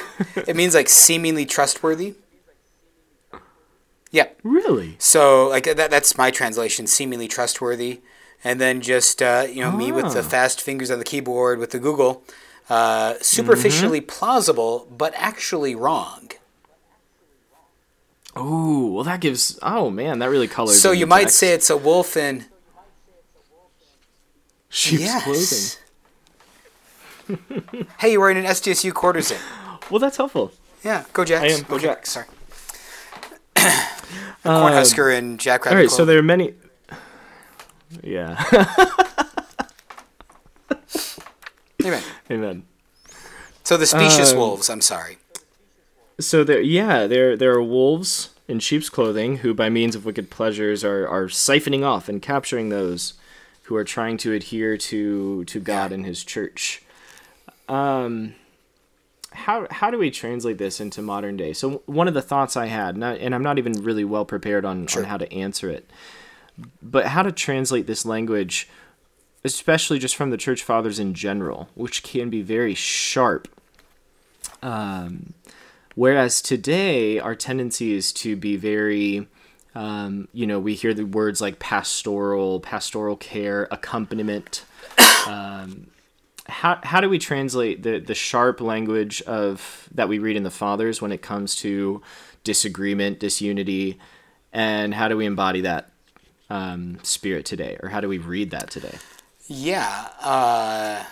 it 0.47 0.55
means 0.57 0.75
like 0.75 0.89
seemingly 0.89 1.47
trustworthy. 1.47 2.15
Yeah. 4.11 4.29
really 4.43 4.95
So 4.99 5.49
like 5.49 5.65
that, 5.65 5.91
that's 5.91 6.17
my 6.17 6.31
translation, 6.31 6.87
seemingly 6.87 7.27
trustworthy, 7.27 8.01
and 8.45 8.61
then 8.61 8.81
just 8.81 9.23
uh, 9.23 9.47
you 9.51 9.61
know 9.63 9.73
me 9.73 9.91
with 9.93 10.13
the 10.13 10.21
Ah. 10.21 10.23
fast 10.23 10.61
fingers 10.61 10.91
on 10.91 10.99
the 10.99 11.05
keyboard 11.05 11.59
with 11.59 11.71
the 11.71 11.79
Google, 11.81 12.23
uh, 12.69 13.15
superficially 13.21 14.01
Mm-hmm. 14.01 14.09
plausible 14.19 14.87
but 14.97 15.15
actually 15.17 15.75
wrong. 15.75 16.31
Oh, 18.37 18.89
well, 18.93 19.05
that 19.05 19.21
gives. 19.21 19.59
Oh 19.63 19.91
man, 19.91 20.19
that 20.19 20.29
really 20.29 20.49
colors. 20.49 20.81
So 20.81 20.93
you 20.93 21.07
might 21.07 21.23
text. 21.25 21.39
say 21.39 21.53
it's 21.55 21.71
a 21.71 21.77
wolf 21.77 22.17
in 22.17 22.45
sheep's 24.69 25.03
yes. 25.03 25.25
clothing. 25.25 25.84
hey, 27.99 28.13
you're 28.13 28.21
wearing 28.21 28.37
an 28.39 28.45
SDSU 28.45 28.93
quarters 28.93 29.31
in. 29.31 29.39
Well, 29.91 29.99
that's 30.01 30.17
helpful. 30.17 30.53
Yeah, 30.83 31.05
go 31.13 31.25
Jacks. 31.25 31.43
I 31.43 31.47
am, 31.59 31.63
go 31.65 31.77
Okay, 31.77 31.87
Jacks. 31.87 32.11
Sorry. 32.11 32.27
Cornhusker 34.45 35.17
and 35.17 35.41
Jack 35.41 35.67
All 35.67 35.73
right, 35.73 35.83
right, 35.83 35.91
so 35.91 36.05
there 36.05 36.19
are 36.19 36.23
many. 36.23 36.55
Yeah, 38.03 38.43
Amen. 41.85 42.03
amen. 42.31 42.63
So 43.63 43.77
the 43.77 43.87
specious 43.87 44.33
Um, 44.33 44.39
wolves. 44.39 44.69
I'm 44.71 44.81
sorry. 44.81 45.19
So 46.21 46.45
there, 46.45 46.61
yeah, 46.61 47.07
there 47.07 47.37
there 47.37 47.53
are 47.53 47.63
wolves 47.63 48.31
in 48.49 48.59
sheep's 48.61 48.89
clothing 48.89 49.39
who, 49.39 49.55
by 49.55 49.69
means 49.71 49.95
of 49.95 50.05
wicked 50.05 50.31
pleasures, 50.31 50.85
are 50.85 51.07
are 51.09 51.27
siphoning 51.29 51.85
off 51.85 52.09
and 52.09 52.21
capturing 52.23 52.69
those 52.69 53.15
who 53.65 53.77
are 53.77 53.85
trying 53.85 54.17
to 54.19 54.33
adhere 54.33 54.77
to 54.77 55.45
to 55.45 55.61
God 55.61 55.93
and 55.93 56.05
His 56.07 56.25
church. 56.25 56.83
Um, 57.69 58.35
how 59.33 59.67
how 59.71 59.91
do 59.91 59.99
we 59.99 60.11
translate 60.11 60.59
this 60.59 60.81
into 60.81 61.03
modern 61.03 61.37
day? 61.37 61.53
So 61.53 61.83
one 61.87 62.09
of 62.09 62.15
the 62.15 62.23
thoughts 62.23 62.57
I 62.57 62.67
had, 62.67 62.95
and, 62.95 63.05
I, 63.05 63.15
and 63.15 63.35
I'm 63.35 63.43
not 63.43 63.59
even 63.59 63.73
really 63.73 64.05
well 64.05 64.25
prepared 64.25 64.65
on 64.65 64.87
on 64.97 65.05
how 65.05 65.17
to 65.17 65.33
answer 65.33 65.71
it, 65.71 65.91
but 66.83 67.07
how 67.07 67.23
to 67.23 67.33
translate 67.33 67.87
this 67.87 68.05
language, 68.05 68.69
especially 69.45 69.99
just 69.99 70.17
from 70.17 70.31
the 70.31 70.37
church 70.37 70.63
fathers 70.63 70.99
in 70.99 71.15
general, 71.15 71.69
which 71.75 72.03
can 72.03 72.31
be 72.31 72.43
very 72.43 72.75
sharp. 72.75 73.49
Um, 74.63 75.35
Whereas 75.95 76.43
today, 76.43 77.21
our 77.21 77.37
tendency 77.37 77.95
is 77.95 78.13
to 78.15 78.35
be 78.35 78.57
very, 78.57 79.29
um, 79.75 80.29
you 80.33 80.47
know, 80.47 80.59
we 80.59 80.75
hear 80.75 80.93
the 80.93 81.07
words 81.07 81.41
like 81.41 81.61
pastoral, 81.61 82.59
pastoral 82.61 83.17
care, 83.17 83.69
accompaniment. 83.71 84.65
Um, 85.27 85.87
how, 86.47 86.79
how 86.83 87.01
do 87.01 87.09
we 87.09 87.19
translate 87.19 87.83
the, 87.83 87.99
the 87.99 88.15
sharp 88.15 88.61
language 88.61 89.23
of 89.23 89.89
that 89.95 90.09
we 90.09 90.19
read 90.19 90.37
in 90.37 90.43
the 90.43 90.51
fathers 90.51 91.01
when 91.01 91.13
it 91.13 91.23
comes 91.23 91.57
to 91.57 92.03
disagreement, 92.45 93.19
disunity, 93.19 93.99
and 94.53 94.95
how 94.95 95.09
do 95.09 95.17
we 95.17 95.25
embody 95.27 95.63
that 95.63 95.91
um, 96.51 96.99
spirit 97.03 97.47
today, 97.47 97.79
or 97.83 97.89
how 97.89 98.01
do 98.01 98.09
we 98.09 98.19
read 98.19 98.51
that 98.51 98.71
today? 98.71 98.97
Yeah. 99.47 100.09
Uh, 100.21 101.05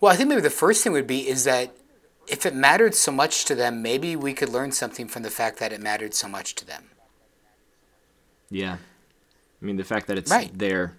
well, 0.00 0.12
I 0.12 0.16
think 0.16 0.28
maybe 0.28 0.40
the 0.40 0.50
first 0.50 0.82
thing 0.82 0.92
would 0.92 1.06
be 1.06 1.28
is 1.28 1.44
that 1.44 1.74
if 2.28 2.46
it 2.46 2.54
mattered 2.54 2.94
so 2.94 3.12
much 3.12 3.44
to 3.46 3.54
them, 3.54 3.82
maybe 3.82 4.14
we 4.14 4.32
could 4.32 4.48
learn 4.48 4.72
something 4.72 5.08
from 5.08 5.22
the 5.22 5.30
fact 5.30 5.58
that 5.58 5.72
it 5.72 5.80
mattered 5.80 6.14
so 6.14 6.28
much 6.28 6.54
to 6.54 6.64
them. 6.64 6.84
Yeah, 8.48 8.76
I 9.60 9.64
mean 9.64 9.76
the 9.76 9.84
fact 9.84 10.06
that 10.06 10.16
it's 10.18 10.30
Right. 10.30 10.56
there 10.56 10.94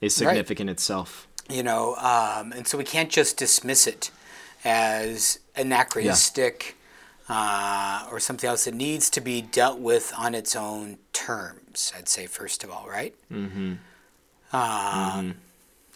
is 0.00 0.14
significant 0.14 0.70
itself. 0.70 1.27
You 1.48 1.62
know, 1.62 1.94
um, 1.96 2.52
and 2.52 2.66
so 2.68 2.76
we 2.76 2.84
can't 2.84 3.10
just 3.10 3.36
dismiss 3.38 3.86
it 3.86 4.10
as 4.64 5.38
anachronistic 5.56 6.76
uh, 7.28 8.06
or 8.10 8.20
something 8.20 8.48
else. 8.48 8.66
It 8.66 8.74
needs 8.74 9.08
to 9.10 9.20
be 9.20 9.40
dealt 9.40 9.78
with 9.78 10.12
on 10.16 10.34
its 10.34 10.54
own 10.54 10.98
terms. 11.12 11.92
I'd 11.96 12.08
say 12.08 12.26
first 12.26 12.64
of 12.64 12.70
all, 12.70 12.86
right? 12.88 13.14
Mm-hmm. 13.32 13.74
Um, 14.54 15.34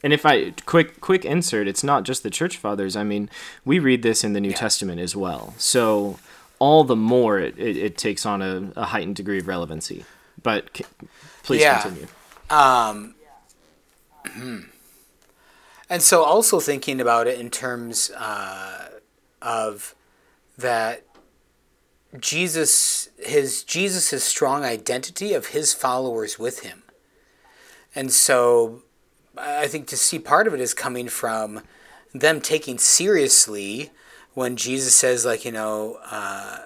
And 0.03 0.13
if 0.13 0.25
I 0.27 0.51
quick 0.67 1.01
quick 1.01 1.25
insert, 1.25 1.69
it's 1.69 1.85
not 1.85 2.05
just 2.05 2.23
the 2.23 2.31
church 2.31 2.57
fathers. 2.57 2.97
I 2.97 3.05
mean, 3.05 3.29
we 3.65 3.79
read 3.79 4.03
this 4.03 4.25
in 4.25 4.33
the 4.33 4.41
New 4.41 4.51
Yeah. 4.51 4.57
Testament 4.57 5.01
as 5.01 5.15
well. 5.15 5.55
So 5.59 6.19
all 6.59 6.83
the 6.85 6.97
more 6.97 7.39
it, 7.39 7.59
it, 7.59 7.77
it 7.77 7.99
takes 7.99 8.25
on 8.25 8.41
a, 8.43 8.73
a 8.77 8.85
heightened 8.87 9.17
degree 9.17 9.39
of 9.39 9.49
relevancy. 9.49 10.05
But 10.43 10.71
c- 10.77 10.85
please 11.43 11.61
Yeah. 11.61 11.83
continue. 11.83 12.07
Um, 12.51 13.15
and 15.93 16.01
so 16.01 16.25
also 16.25 16.59
thinking 16.59 17.03
about 17.03 17.27
it 17.27 17.39
in 17.39 17.51
terms 17.51 18.11
uh, 18.17 18.89
of 19.43 19.95
that 20.57 21.05
Jesus, 22.19 23.11
his 23.19 23.63
Jesus' 23.63 24.25
strong 24.25 24.65
identity 24.65 25.35
of 25.35 25.49
his 25.49 25.75
followers 25.75 26.39
with 26.39 26.61
him, 26.61 26.83
and 27.95 28.11
so 28.11 28.83
I 29.37 29.67
think 29.67 29.87
to 29.89 29.97
see 29.99 30.19
part 30.19 30.47
of 30.47 30.55
it 30.55 30.61
is 30.61 30.73
coming 30.73 31.09
from 31.09 31.61
them 32.15 32.41
taking 32.41 32.79
seriously 32.79 33.91
when 34.33 34.57
Jesus 34.57 34.95
says, 34.95 35.27
like 35.27 35.45
you 35.45 35.53
know, 35.53 35.99
uh, 36.11 36.59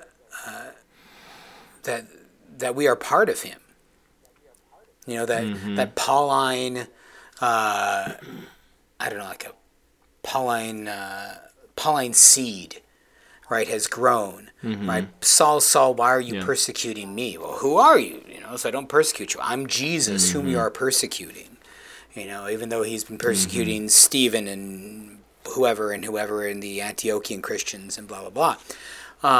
uh, 0.46 0.70
that 1.82 2.06
that 2.58 2.76
we 2.76 2.86
are 2.86 2.96
part 2.96 3.28
of 3.28 3.42
him. 3.42 3.58
You 5.04 5.16
know 5.16 5.26
that 5.26 5.42
that 5.76 5.96
Pauline, 5.96 6.86
uh, 7.40 8.12
I 8.98 9.08
don't 9.08 9.18
know, 9.18 9.24
like 9.26 9.44
a 9.46 9.52
Pauline 10.22 10.88
uh, 10.88 11.38
Pauline 11.76 12.14
seed, 12.14 12.82
right, 13.50 13.68
has 13.68 13.86
grown. 13.86 14.50
Right, 14.62 15.08
Saul, 15.24 15.60
Saul, 15.60 15.94
why 15.94 16.08
are 16.08 16.20
you 16.20 16.34
Yeah. 16.34 16.44
persecuting 16.44 17.14
me? 17.14 17.38
Well, 17.38 17.58
who 17.58 17.76
are 17.76 17.98
you? 17.98 18.22
You 18.28 18.40
know, 18.40 18.56
so 18.56 18.68
I 18.68 18.72
don't 18.72 18.88
persecute 18.88 19.34
you. 19.34 19.40
I'm 19.42 19.66
Jesus, 19.66 20.30
whom 20.32 20.48
you 20.48 20.58
are 20.58 20.70
persecuting. 20.70 21.56
You 22.14 22.26
know, 22.26 22.48
even 22.48 22.70
though 22.70 22.82
he's 22.82 23.04
been 23.04 23.18
persecuting 23.18 23.88
Stephen 23.88 24.48
and 24.48 25.18
whoever 25.48 25.92
and 25.92 26.04
whoever 26.04 26.46
in 26.46 26.60
the 26.60 26.80
Antiochian 26.80 27.42
Christians 27.42 27.96
and 27.98 28.08
blah 28.08 28.28
blah 28.28 28.56
blah. 29.22 29.30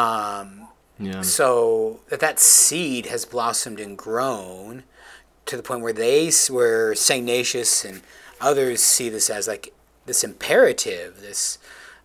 Um, 0.41 0.69
Yeah. 0.99 1.21
so 1.23 2.01
that 2.09 2.21
that 2.21 2.39
seed 2.39 3.07
has 3.07 3.25
blossomed 3.25 3.81
and 3.81 3.97
grown 3.99 4.85
to 5.47 5.57
the 5.57 5.63
point 5.63 5.81
where 5.83 5.93
they 5.93 6.31
were 6.51 6.95
Saint 6.95 7.23
Ignatius 7.29 7.85
and 7.85 8.03
others 8.47 8.81
see 8.81 9.09
this 9.09 9.29
as 9.29 9.49
like 9.49 9.75
this 10.07 10.23
imperative, 10.23 11.21
this 11.21 11.59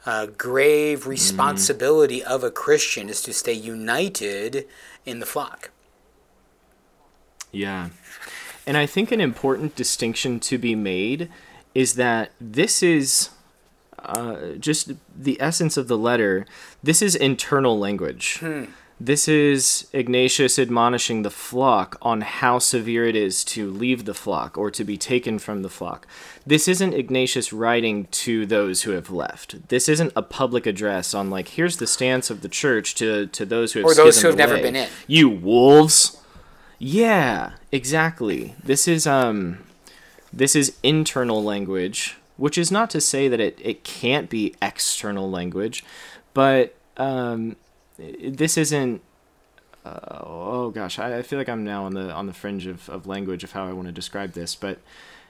uh, 0.07 0.25
grave 0.25 1.05
responsibility 1.05 2.23
of 2.23 2.43
a 2.43 2.49
Christian 2.49 3.09
is 3.09 3.21
to 3.21 3.31
stay 3.31 3.53
united 3.53 4.67
in 5.05 5.19
the 5.19 5.27
flock. 5.27 5.69
Yeah. 7.51 7.89
And 8.65 8.75
I 8.75 8.87
think 8.87 9.11
an 9.11 9.21
important 9.21 9.75
distinction 9.75 10.39
to 10.39 10.57
be 10.57 10.73
made 10.73 11.29
is 11.75 11.93
that 11.95 12.31
this 12.41 12.81
is 12.81 13.29
uh, 13.99 14.53
just 14.59 14.93
the 15.15 15.39
essence 15.39 15.77
of 15.77 15.87
the 15.87 15.97
letter. 15.97 16.47
This 16.81 17.03
is 17.03 17.15
internal 17.15 17.77
language. 17.77 18.43
This 19.03 19.27
is 19.27 19.87
Ignatius 19.93 20.59
admonishing 20.59 21.23
the 21.23 21.31
flock 21.31 21.97
on 22.03 22.21
how 22.21 22.59
severe 22.59 23.03
it 23.07 23.15
is 23.15 23.43
to 23.45 23.67
leave 23.67 24.05
the 24.05 24.13
flock 24.13 24.59
or 24.59 24.69
to 24.69 24.83
be 24.83 24.95
taken 24.95 25.39
from 25.39 25.63
the 25.63 25.69
flock. 25.69 26.05
This 26.45 26.67
isn't 26.67 26.93
Ignatius 26.93 27.51
writing 27.51 28.05
to 28.11 28.45
those 28.45 28.83
who 28.83 28.91
have 28.91 29.09
left. 29.09 29.69
This 29.69 29.89
isn't 29.89 30.13
a 30.15 30.21
public 30.21 30.67
address 30.67 31.15
on 31.15 31.31
like 31.31 31.47
here's 31.47 31.77
the 31.77 31.87
stance 31.87 32.29
of 32.29 32.41
the 32.41 32.47
church 32.47 32.93
to 32.95 33.25
to 33.25 33.43
those 33.43 33.73
who 33.73 33.79
have 33.79 33.87
Or 33.87 33.95
those 33.95 34.21
who 34.21 34.27
have 34.27 34.37
never 34.37 34.57
been 34.57 34.75
in. 34.75 34.87
You 35.07 35.29
wolves. 35.29 36.21
Yeah, 36.77 37.53
exactly. 37.71 38.53
This 38.63 38.87
is 38.87 39.07
um 39.07 39.63
this 40.31 40.55
is 40.55 40.77
internal 40.83 41.43
language, 41.43 42.17
which 42.37 42.55
is 42.55 42.71
not 42.71 42.91
to 42.91 43.01
say 43.01 43.27
that 43.27 43.39
it, 43.39 43.57
it 43.63 43.83
can't 43.83 44.29
be 44.29 44.53
external 44.61 45.27
language, 45.27 45.83
but 46.35 46.75
um 46.97 47.55
this 48.23 48.57
isn't 48.57 49.01
uh, 49.85 50.19
oh 50.23 50.69
gosh, 50.69 50.99
I, 50.99 51.17
I 51.19 51.21
feel 51.23 51.39
like 51.39 51.49
I'm 51.49 51.63
now 51.63 51.85
on 51.85 51.93
the 51.93 52.11
on 52.11 52.27
the 52.27 52.33
fringe 52.33 52.67
of, 52.67 52.87
of 52.89 53.07
language 53.07 53.43
of 53.43 53.51
how 53.53 53.67
I 53.67 53.73
want 53.73 53.87
to 53.87 53.91
describe 53.91 54.33
this, 54.33 54.55
but 54.55 54.79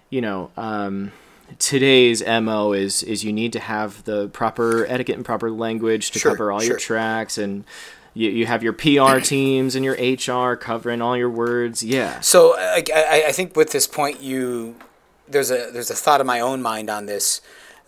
you 0.10 0.22
know, 0.22 0.52
um 0.58 1.12
today's 1.60 2.24
mo 2.26 2.72
is 2.74 3.04
is 3.04 3.24
you 3.26 3.34
need 3.34 3.52
to 3.54 3.60
have 3.60 4.04
the 4.06 4.30
proper 4.30 4.86
etiquette 4.88 5.16
and 5.18 5.26
proper 5.26 5.52
language 5.52 6.12
to 6.12 6.20
Sure, 6.20 6.32
cover 6.32 6.52
all 6.52 6.60
sure. 6.62 6.70
your 6.70 6.78
tracks 6.78 7.38
and 7.38 7.66
you, 8.14 8.30
you 8.30 8.46
have 8.46 8.64
your 8.64 8.72
pr 8.74 9.20
teams 9.24 9.76
and 9.76 9.84
your 9.84 9.96
hr 9.96 10.56
covering 10.56 11.02
all 11.02 11.18
your 11.18 11.30
words 11.30 11.84
yeah 11.84 12.20
So 12.22 12.56
I, 12.58 12.84
I, 12.96 13.24
I 13.28 13.32
think 13.34 13.56
with 13.58 13.72
this 13.72 13.86
point, 13.88 14.22
you 14.22 14.76
there's 15.28 15.52
a 15.52 15.70
there's 15.74 15.90
a 15.92 15.96
thought 15.96 16.22
in 16.22 16.28
my 16.28 16.40
own 16.40 16.62
mind 16.62 16.90
on 16.90 17.06
this 17.06 17.42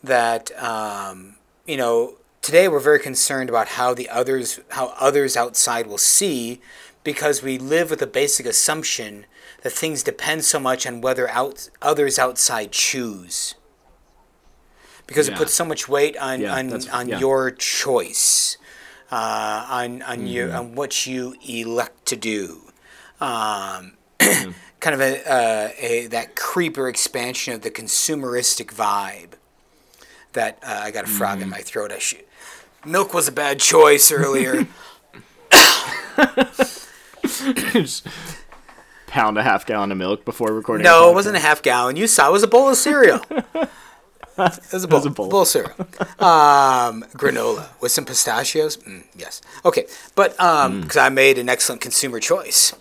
that 0.03 0.51
um, 0.61 1.35
you 1.65 1.77
know 1.77 2.15
today 2.43 2.67
we're 2.67 2.79
very 2.79 2.99
concerned 2.99 3.49
about 3.49 3.69
how 3.69 3.93
the 3.93 4.09
others 4.09 4.59
how 4.69 4.93
others 4.99 5.35
outside 5.37 5.87
will 5.87 5.97
see 5.97 6.59
because 7.03 7.41
we 7.41 7.57
live 7.57 7.89
with 7.89 8.01
a 8.01 8.07
basic 8.07 8.45
assumption 8.45 9.25
that 9.63 9.71
things 9.71 10.03
depend 10.03 10.43
so 10.43 10.59
much 10.59 10.85
on 10.85 10.99
whether 11.01 11.29
out, 11.29 11.69
others 11.81 12.19
outside 12.19 12.71
choose 12.71 13.55
because 15.07 15.27
Yeah. 15.27 15.35
it 15.35 15.37
puts 15.37 15.53
so 15.53 15.65
much 15.65 15.87
weight 15.87 16.17
on 16.17 16.41
Yeah, 16.41 16.55
on, 16.55 16.89
on 16.89 17.07
yeah. 17.09 17.19
your 17.19 17.49
choice 17.51 18.57
uh, 19.11 19.65
on 19.69 20.01
on 20.01 20.27
you 20.27 20.47
Mm-hmm. 20.47 20.57
on 20.57 20.75
what 20.75 21.07
you 21.07 21.35
elect 21.47 22.05
to 22.07 22.15
do 22.17 22.61
um, 23.21 23.93
kind 24.19 24.93
of 24.93 24.99
a, 25.01 25.13
uh, 25.31 25.69
a 25.77 26.07
that 26.07 26.35
creeper 26.35 26.89
expansion 26.89 27.53
of 27.53 27.61
the 27.61 27.71
consumeristic 27.71 28.67
vibe 28.73 29.33
that 30.33 30.57
uh, 30.63 30.81
I 30.83 30.91
got 30.91 31.05
a 31.05 31.07
frog 31.07 31.35
Mm-hmm. 31.35 31.43
in 31.43 31.49
my 31.49 31.61
throat. 31.61 31.91
I 31.91 31.99
should, 31.99 32.23
milk 32.85 33.13
was 33.13 33.27
a 33.27 33.31
bad 33.31 33.59
choice 33.59 34.11
earlier. 34.11 34.67
Pound 39.07 39.37
a 39.37 39.43
half 39.43 39.65
gallon 39.65 39.91
of 39.91 39.97
milk 39.97 40.25
before 40.25 40.51
recording 40.53 40.83
no, 40.83 41.09
it 41.11 41.13
wasn't 41.13 41.35
a 41.35 41.39
half 41.39 41.61
gallon. 41.61 41.95
You 41.95 42.07
saw 42.07 42.29
it 42.29 42.31
was 42.31 42.43
a 42.43 42.47
bowl 42.47 42.69
of 42.69 42.77
cereal. 42.77 43.21
It 44.35 44.73
was 44.73 44.83
a 44.83 44.87
bowl, 44.87 44.97
was 44.97 45.05
a 45.05 45.09
bowl. 45.11 45.29
bowl 45.29 45.41
of 45.43 45.47
cereal. 45.47 45.75
Um, 46.17 47.03
granola 47.13 47.67
with 47.79 47.91
some 47.91 48.03
pistachios. 48.03 48.77
Mm, 48.77 49.03
yes. 49.15 49.41
Okay, 49.63 49.85
but 50.15 50.31
because 50.31 50.97
I 50.97 51.09
made 51.09 51.37
an 51.37 51.49
excellent 51.49 51.81
consumer 51.81 52.19
choice, 52.19 52.73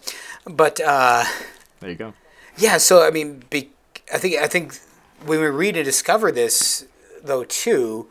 but. 0.46 0.80
Uh, 0.80 1.24
there 1.80 1.90
you 1.90 1.96
go 1.96 2.14
Yeah, 2.56 2.78
so 2.78 3.06
I 3.06 3.10
mean, 3.10 3.44
be, 3.50 3.68
I 4.14 4.16
think 4.16 4.36
I 4.36 4.46
think 4.46 4.78
when 5.26 5.40
we 5.40 5.46
read 5.48 5.76
and 5.76 5.84
discover 5.84 6.32
this, 6.32 6.86
though, 7.22 7.44
too, 7.44 8.08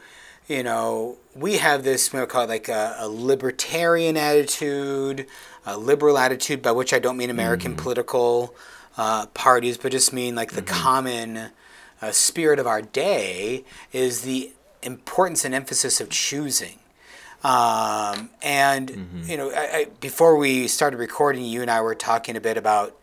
you 0.51 0.63
know, 0.63 1.17
we 1.33 1.57
have 1.57 1.83
this 1.83 2.11
we 2.11 2.25
call 2.25 2.43
it 2.43 2.49
like 2.49 2.67
a, 2.67 2.95
a 2.99 3.07
libertarian 3.07 4.17
attitude, 4.17 5.25
a 5.65 5.77
liberal 5.77 6.17
attitude, 6.17 6.61
by 6.61 6.73
which 6.73 6.93
I 6.93 6.99
don't 6.99 7.15
mean 7.15 7.29
American 7.29 7.75
political 7.75 8.53
uh, 8.97 9.27
parties, 9.27 9.77
but 9.77 9.93
just 9.93 10.11
mean 10.11 10.35
like 10.35 10.51
the 10.51 10.61
common 10.61 11.51
uh, 12.01 12.11
spirit 12.11 12.59
of 12.59 12.67
our 12.67 12.81
day 12.81 13.63
is 13.93 14.23
the 14.23 14.51
importance 14.83 15.45
and 15.45 15.55
emphasis 15.55 16.01
of 16.01 16.09
choosing. 16.09 16.79
Um, 17.45 18.29
and 18.41 19.23
you 19.25 19.37
know, 19.37 19.51
I, 19.51 19.77
I, 19.77 19.87
before 20.01 20.35
we 20.35 20.67
started 20.67 20.97
recording, 20.97 21.45
you 21.45 21.61
and 21.61 21.71
I 21.71 21.79
were 21.79 21.95
talking 21.95 22.35
a 22.35 22.41
bit 22.41 22.57
about 22.57 22.97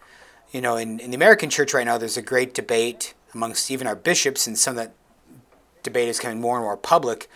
you 0.52 0.60
know, 0.60 0.76
in, 0.76 0.98
in 1.00 1.10
the 1.10 1.16
American 1.16 1.50
church 1.50 1.74
right 1.74 1.84
now, 1.84 1.98
there's 1.98 2.16
a 2.16 2.22
great 2.22 2.54
debate 2.54 3.14
amongst 3.34 3.70
even 3.70 3.86
our 3.86 3.96
bishops, 3.96 4.46
and 4.46 4.58
some 4.58 4.76
that 4.76 4.92
debate 5.82 6.08
is 6.08 6.18
becoming 6.18 6.40
more 6.40 6.56
and 6.56 6.64
more 6.64 6.76
public 6.76 7.28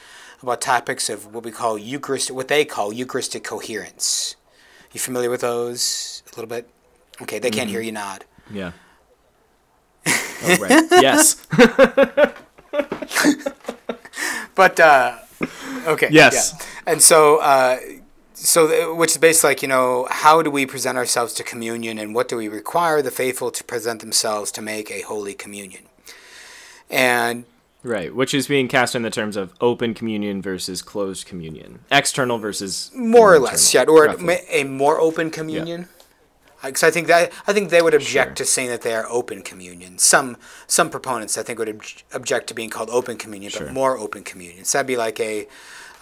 about 0.43 0.61
topics 0.61 1.09
of 1.09 1.33
what 1.35 1.45
we 1.45 1.51
call 1.53 1.79
Eucharist, 1.79 2.31
what 2.31 2.49
they 2.49 2.65
call 2.65 2.93
Eucharistic 2.93 3.45
coherence. 3.45 4.35
You 4.93 5.01
familiar 5.01 5.31
with 5.31 5.41
those 5.43 6.23
a 6.27 6.37
little 6.37 6.49
bit? 6.49 6.69
Okay, 7.23 7.39
they 7.39 7.51
can't 7.51 7.71
hear 7.71 7.81
you 7.81 7.93
nod. 7.93 8.25
yeah 8.51 8.73
oh, 10.07 10.57
right 10.61 10.89
yes 11.01 11.47
But 14.55 14.79
uh, 14.81 15.19
okay, 15.87 16.09
Yes. 16.11 16.55
yeah. 16.55 16.93
and 16.93 17.03
so 17.03 17.39
uh, 17.39 17.79
so 18.35 18.67
th- 18.69 18.97
which 18.97 19.13
is 19.13 19.19
basically 19.19 19.49
like 19.51 19.63
you 19.63 19.69
know 19.69 20.07
how 20.11 20.43
do 20.43 20.51
we 20.51 20.67
present 20.67 20.99
ourselves 20.99 21.33
to 21.35 21.43
communion, 21.43 21.99
and 21.99 22.15
what 22.15 22.29
do 22.29 22.37
we 22.37 22.49
require 22.49 23.01
the 23.01 23.11
faithful 23.11 23.51
to 23.51 23.65
present 23.65 24.01
themselves 24.01 24.51
to 24.53 24.61
make 24.63 24.91
a 24.91 25.01
holy 25.03 25.33
communion? 25.35 25.85
And 26.91 27.45
Right, 27.85 28.15
which 28.15 28.33
is 28.33 28.47
being 28.47 28.69
cast 28.69 28.95
in 28.95 29.03
the 29.03 29.11
terms 29.11 29.37
of 29.37 29.53
open 29.61 29.93
communion 29.93 30.41
versus 30.41 30.83
closed 30.83 31.27
communion, 31.27 31.81
external 31.91 32.39
versus 32.39 32.93
more 32.95 33.35
or 33.35 33.41
less, 33.41 33.75
yeah, 33.75 33.83
or 33.89 34.05
roughly. 34.05 34.39
a 34.49 34.63
more 34.65 35.01
open 35.01 35.31
communion. 35.31 35.89
Because 36.65 36.85
I 36.85 36.93
think 36.93 37.09
that 37.09 37.33
I 37.49 37.53
think 37.53 37.71
they 37.71 37.83
would 37.83 37.93
object 37.93 38.39
Sure. 38.39 38.45
to 38.45 38.45
saying 38.45 38.69
that 38.69 38.83
they 38.83 38.95
are 38.95 39.05
open 39.11 39.43
communion. 39.43 39.99
Some 39.99 40.37
some 40.69 40.91
proponents 40.91 41.37
I 41.37 41.43
think 41.43 41.59
would 41.59 41.69
ob- 41.69 41.83
object 42.13 42.47
to 42.49 42.55
being 42.55 42.71
called 42.71 42.89
open 42.89 43.17
communion, 43.17 43.51
Sure. 43.51 43.67
but 43.67 43.73
more 43.73 43.99
open 43.99 44.23
communion. 44.23 44.65
So 44.65 44.79
that'd 44.79 44.87
be 44.87 44.97
like 44.97 45.19
a 45.19 45.49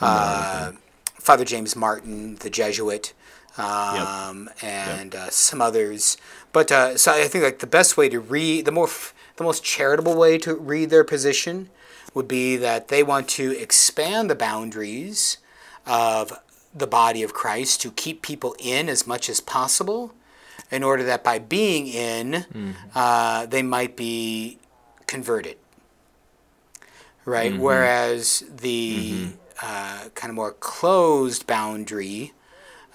uh, 0.02 0.72
Father 1.14 1.46
James 1.46 1.74
Martin, 1.76 2.34
the 2.40 2.50
Jesuit, 2.50 3.14
um, 3.56 4.50
and 4.60 5.14
uh, 5.14 5.30
some 5.30 5.62
others. 5.62 6.18
But 6.52 6.70
uh, 6.70 6.98
so 6.98 7.12
I 7.12 7.26
think 7.26 7.42
like 7.42 7.60
the 7.60 7.66
best 7.66 7.96
way 7.96 8.10
to 8.10 8.20
read 8.20 8.66
the 8.66 8.72
more 8.72 8.86
f- 8.86 9.14
the 9.40 9.44
most 9.44 9.64
charitable 9.64 10.14
way 10.14 10.36
to 10.36 10.54
read 10.54 10.90
their 10.90 11.02
position 11.02 11.70
would 12.12 12.28
be 12.28 12.58
that 12.58 12.88
they 12.88 13.02
want 13.02 13.26
to 13.26 13.58
expand 13.58 14.28
the 14.28 14.34
boundaries 14.34 15.38
of 15.86 16.38
the 16.74 16.86
body 16.86 17.22
of 17.22 17.32
Christ 17.32 17.80
to 17.80 17.90
keep 17.90 18.20
people 18.20 18.54
in 18.58 18.90
as 18.90 19.06
much 19.06 19.30
as 19.30 19.40
possible, 19.40 20.12
in 20.70 20.82
order 20.82 21.02
that 21.04 21.24
by 21.24 21.38
being 21.38 21.86
in, 21.86 22.44
uh, 22.94 23.46
they 23.46 23.62
might 23.62 23.96
be 23.96 24.58
converted. 25.06 25.56
Right? 27.24 27.52
Whereas 27.58 28.44
the 28.54 29.28
uh, 29.62 30.08
kind 30.14 30.30
of 30.30 30.34
more 30.34 30.52
closed 30.52 31.46
boundary 31.46 32.34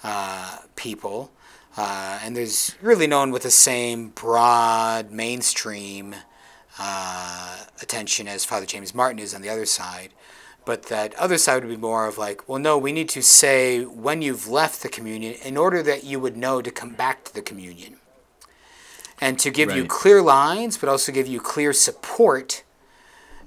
uh, 0.04 0.58
people, 0.76 1.32
uh, 1.76 2.20
and 2.22 2.36
there's 2.36 2.76
really 2.80 3.08
no 3.08 3.18
one 3.18 3.32
with 3.32 3.42
the 3.42 3.50
same 3.50 4.10
broad 4.10 5.10
mainstream 5.10 6.14
uh, 6.78 7.64
attention 7.82 8.28
as 8.28 8.44
Father 8.44 8.66
James 8.66 8.94
Martin 8.94 9.18
is 9.18 9.34
on 9.34 9.42
the 9.42 9.48
other 9.48 9.66
side. 9.66 10.10
But 10.64 10.84
that 10.84 11.14
other 11.14 11.38
side 11.38 11.62
would 11.62 11.70
be 11.70 11.76
more 11.76 12.06
of 12.08 12.18
like, 12.18 12.48
well, 12.48 12.58
no, 12.58 12.76
we 12.76 12.90
need 12.90 13.08
to 13.10 13.22
say 13.22 13.84
when 13.84 14.20
you've 14.20 14.48
left 14.48 14.82
the 14.82 14.88
communion 14.88 15.34
in 15.44 15.56
order 15.56 15.80
that 15.84 16.02
you 16.02 16.18
would 16.18 16.36
know 16.36 16.60
to 16.60 16.72
come 16.72 16.90
back 16.94 17.24
to 17.24 17.32
the 17.34 17.40
communion. 17.40 17.98
And 19.20 19.38
to 19.38 19.50
give 19.50 19.74
you 19.74 19.86
clear 19.86 20.20
lines, 20.20 20.76
but 20.76 20.88
also 20.88 21.12
give 21.12 21.26
you 21.28 21.40
clear 21.40 21.72
support 21.72 22.64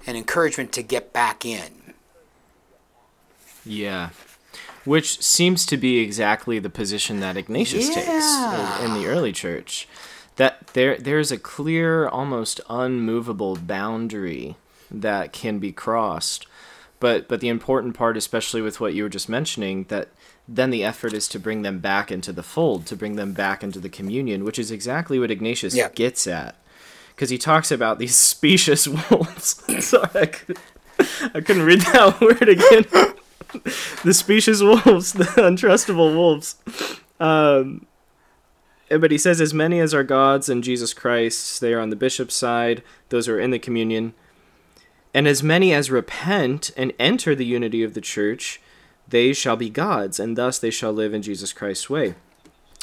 and 0.07 0.15
encouragement 0.17 0.71
to 0.73 0.81
get 0.81 1.11
back 1.11 1.45
in. 1.45 1.93
Yeah. 3.65 4.09
Which 4.85 5.21
seems 5.21 5.65
to 5.67 5.77
be 5.77 5.99
exactly 5.99 6.57
the 6.57 6.69
position 6.69 7.19
that 7.19 7.37
Ignatius 7.37 7.89
takes 7.93 8.07
Yeah. 8.07 8.79
in, 8.79 8.85
in 8.85 8.93
the 8.99 9.07
early 9.07 9.31
church. 9.33 9.87
There 10.73 10.97
there's 10.97 11.31
a 11.31 11.37
clear, 11.37 12.07
almost 12.07 12.61
unmovable 12.69 13.55
boundary 13.55 14.55
that 14.91 15.33
can 15.33 15.59
be 15.59 15.71
crossed. 15.71 16.45
But 16.99 17.27
but 17.27 17.39
the 17.39 17.47
important 17.49 17.95
part, 17.95 18.17
especially 18.17 18.61
with 18.61 18.79
what 18.79 18.93
you 18.93 19.03
were 19.03 19.09
just 19.09 19.29
mentioning, 19.29 19.85
that 19.85 20.09
then 20.47 20.69
the 20.71 20.83
effort 20.83 21.13
is 21.13 21.27
to 21.29 21.39
bring 21.39 21.61
them 21.61 21.79
back 21.79 22.11
into 22.11 22.31
the 22.33 22.43
fold, 22.43 22.85
to 22.87 22.95
bring 22.95 23.15
them 23.15 23.33
back 23.33 23.63
into 23.63 23.79
the 23.79 23.89
communion, 23.89 24.43
which 24.43 24.57
is 24.59 24.71
exactly 24.71 25.19
what 25.19 25.29
Ignatius 25.31 25.75
Yeah. 25.75 25.89
gets 25.89 26.25
at. 26.27 26.55
Because 27.15 27.29
he 27.29 27.37
talks 27.37 27.71
about 27.71 27.99
these 27.99 28.15
specious 28.33 28.87
wolves. 28.87 29.61
Sorry, 29.85 30.09
I, 30.15 30.25
could, 30.25 30.57
I 31.35 31.41
couldn't 31.41 31.63
read 31.63 31.81
that 31.81 32.19
word 32.21 32.49
again 32.49 32.85
the 34.03 34.13
specious 34.13 34.61
wolves, 34.61 35.13
the 35.13 35.23
untrustable 35.37 36.13
wolves. 36.15 36.55
Um, 37.19 37.85
Uh, 38.91 38.97
but 38.97 39.11
he 39.11 39.17
says, 39.17 39.39
as 39.39 39.53
many 39.53 39.79
as 39.79 39.93
are 39.93 40.03
God's 40.03 40.49
and 40.49 40.63
Jesus 40.63 40.93
Christ, 40.93 41.61
they 41.61 41.73
are 41.73 41.79
on 41.79 41.89
the 41.89 41.95
bishop's 41.95 42.35
side, 42.35 42.83
those 43.09 43.27
who 43.27 43.33
are 43.33 43.39
in 43.39 43.51
the 43.51 43.59
communion. 43.59 44.13
And 45.13 45.27
as 45.27 45.41
many 45.43 45.73
as 45.73 45.89
repent 45.89 46.71
and 46.77 46.93
enter 46.99 47.35
the 47.35 47.45
unity 47.45 47.83
of 47.83 47.93
the 47.93 48.01
church, 48.01 48.61
they 49.07 49.33
shall 49.33 49.55
be 49.55 49.69
God's, 49.69 50.19
and 50.19 50.37
thus 50.37 50.59
they 50.59 50.69
shall 50.69 50.93
live 50.93 51.13
in 51.13 51.21
Jesus 51.21 51.53
Christ's 51.53 51.89
way. 51.89 52.15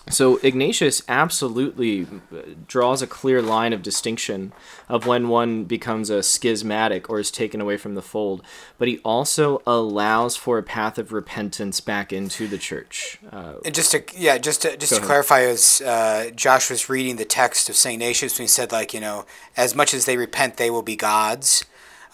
So 0.09 0.37
Ignatius 0.37 1.03
absolutely 1.09 2.03
uh, 2.33 2.43
draws 2.69 3.03
a 3.03 3.09
clear 3.09 3.43
line 3.43 3.73
of 3.73 3.83
distinction 3.83 4.53
of 4.89 5.05
when 5.05 5.29
one 5.29 5.65
becomes 5.65 6.11
a 6.11 6.23
schismatic 6.23 7.11
or 7.11 7.19
is 7.19 7.33
taken 7.33 7.61
away 7.61 7.77
from 7.77 7.97
the 7.97 8.03
fold, 8.03 8.43
but 8.79 8.87
he 8.87 8.99
also 8.99 9.63
allows 9.67 10.37
for 10.37 10.59
a 10.59 10.63
path 10.63 10.97
of 10.97 11.13
repentance 11.13 11.81
back 11.81 12.13
into 12.13 12.47
the 12.47 12.57
church. 12.57 13.19
Uh, 13.33 13.55
And 13.65 13.75
just 13.75 13.91
to 13.93 14.05
yeah, 14.17 14.39
just 14.39 14.63
to 14.63 14.77
just 14.77 14.91
to 14.93 14.97
ahead. 14.99 15.07
clarify, 15.07 15.41
as 15.41 15.81
uh, 15.85 16.31
Josh 16.37 16.71
was 16.71 16.89
reading 16.89 17.17
the 17.17 17.25
text 17.25 17.69
of 17.69 17.75
Saint 17.75 18.01
Ignatius 18.01 18.39
when 18.39 18.45
he 18.45 18.49
said 18.49 18.71
like 18.71 18.95
you 18.95 19.01
know, 19.01 19.27
as 19.57 19.75
much 19.75 19.93
as 19.93 20.05
they 20.05 20.17
repent, 20.17 20.57
they 20.57 20.71
will 20.71 20.83
be 20.83 20.95
gods. 20.95 21.65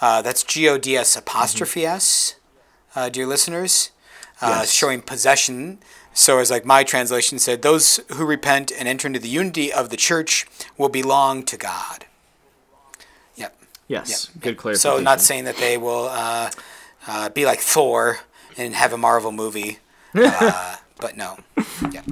Uh, 0.01 0.23
that's 0.23 0.43
G 0.43 0.67
O 0.67 0.79
D 0.79 0.97
S 0.97 1.15
apostrophe 1.15 1.85
S, 1.85 2.37
uh, 2.97 3.11
dear 3.11 3.27
listeners, 3.27 3.91
uh, 4.41 4.61
Yes. 4.61 4.73
showing 4.73 5.03
possession. 5.03 5.79
So 6.15 6.39
as 6.39 6.51
like 6.51 6.65
my 6.67 6.85
translation 6.85 7.39
said, 7.39 7.63
those 7.63 8.01
who 8.13 8.25
repent 8.27 8.71
and 8.77 8.87
enter 8.87 9.07
into 9.07 9.19
the 9.19 9.29
unity 9.29 9.73
of 9.73 9.89
the 9.91 9.97
church 9.97 10.47
will 10.77 10.89
belong 10.91 11.43
to 11.45 11.57
God. 11.57 12.05
Yep. 13.37 13.57
Yes, 13.89 14.11
Yeah. 14.35 14.41
good 14.43 14.57
clarification. 14.59 14.99
So 14.99 15.03
not 15.03 15.21
saying 15.21 15.45
that 15.45 15.57
they 15.57 15.79
will 15.79 16.09
uh, 16.11 16.51
uh, 17.07 17.29
be 17.31 17.45
like 17.47 17.61
Thor 17.61 18.19
and 18.59 18.75
have 18.75 18.93
a 18.93 18.99
Marvel 18.99 19.33
movie, 19.33 19.79
uh, 20.15 20.77
but 21.01 21.17
no. 21.17 21.39
Yeah. 21.91 22.03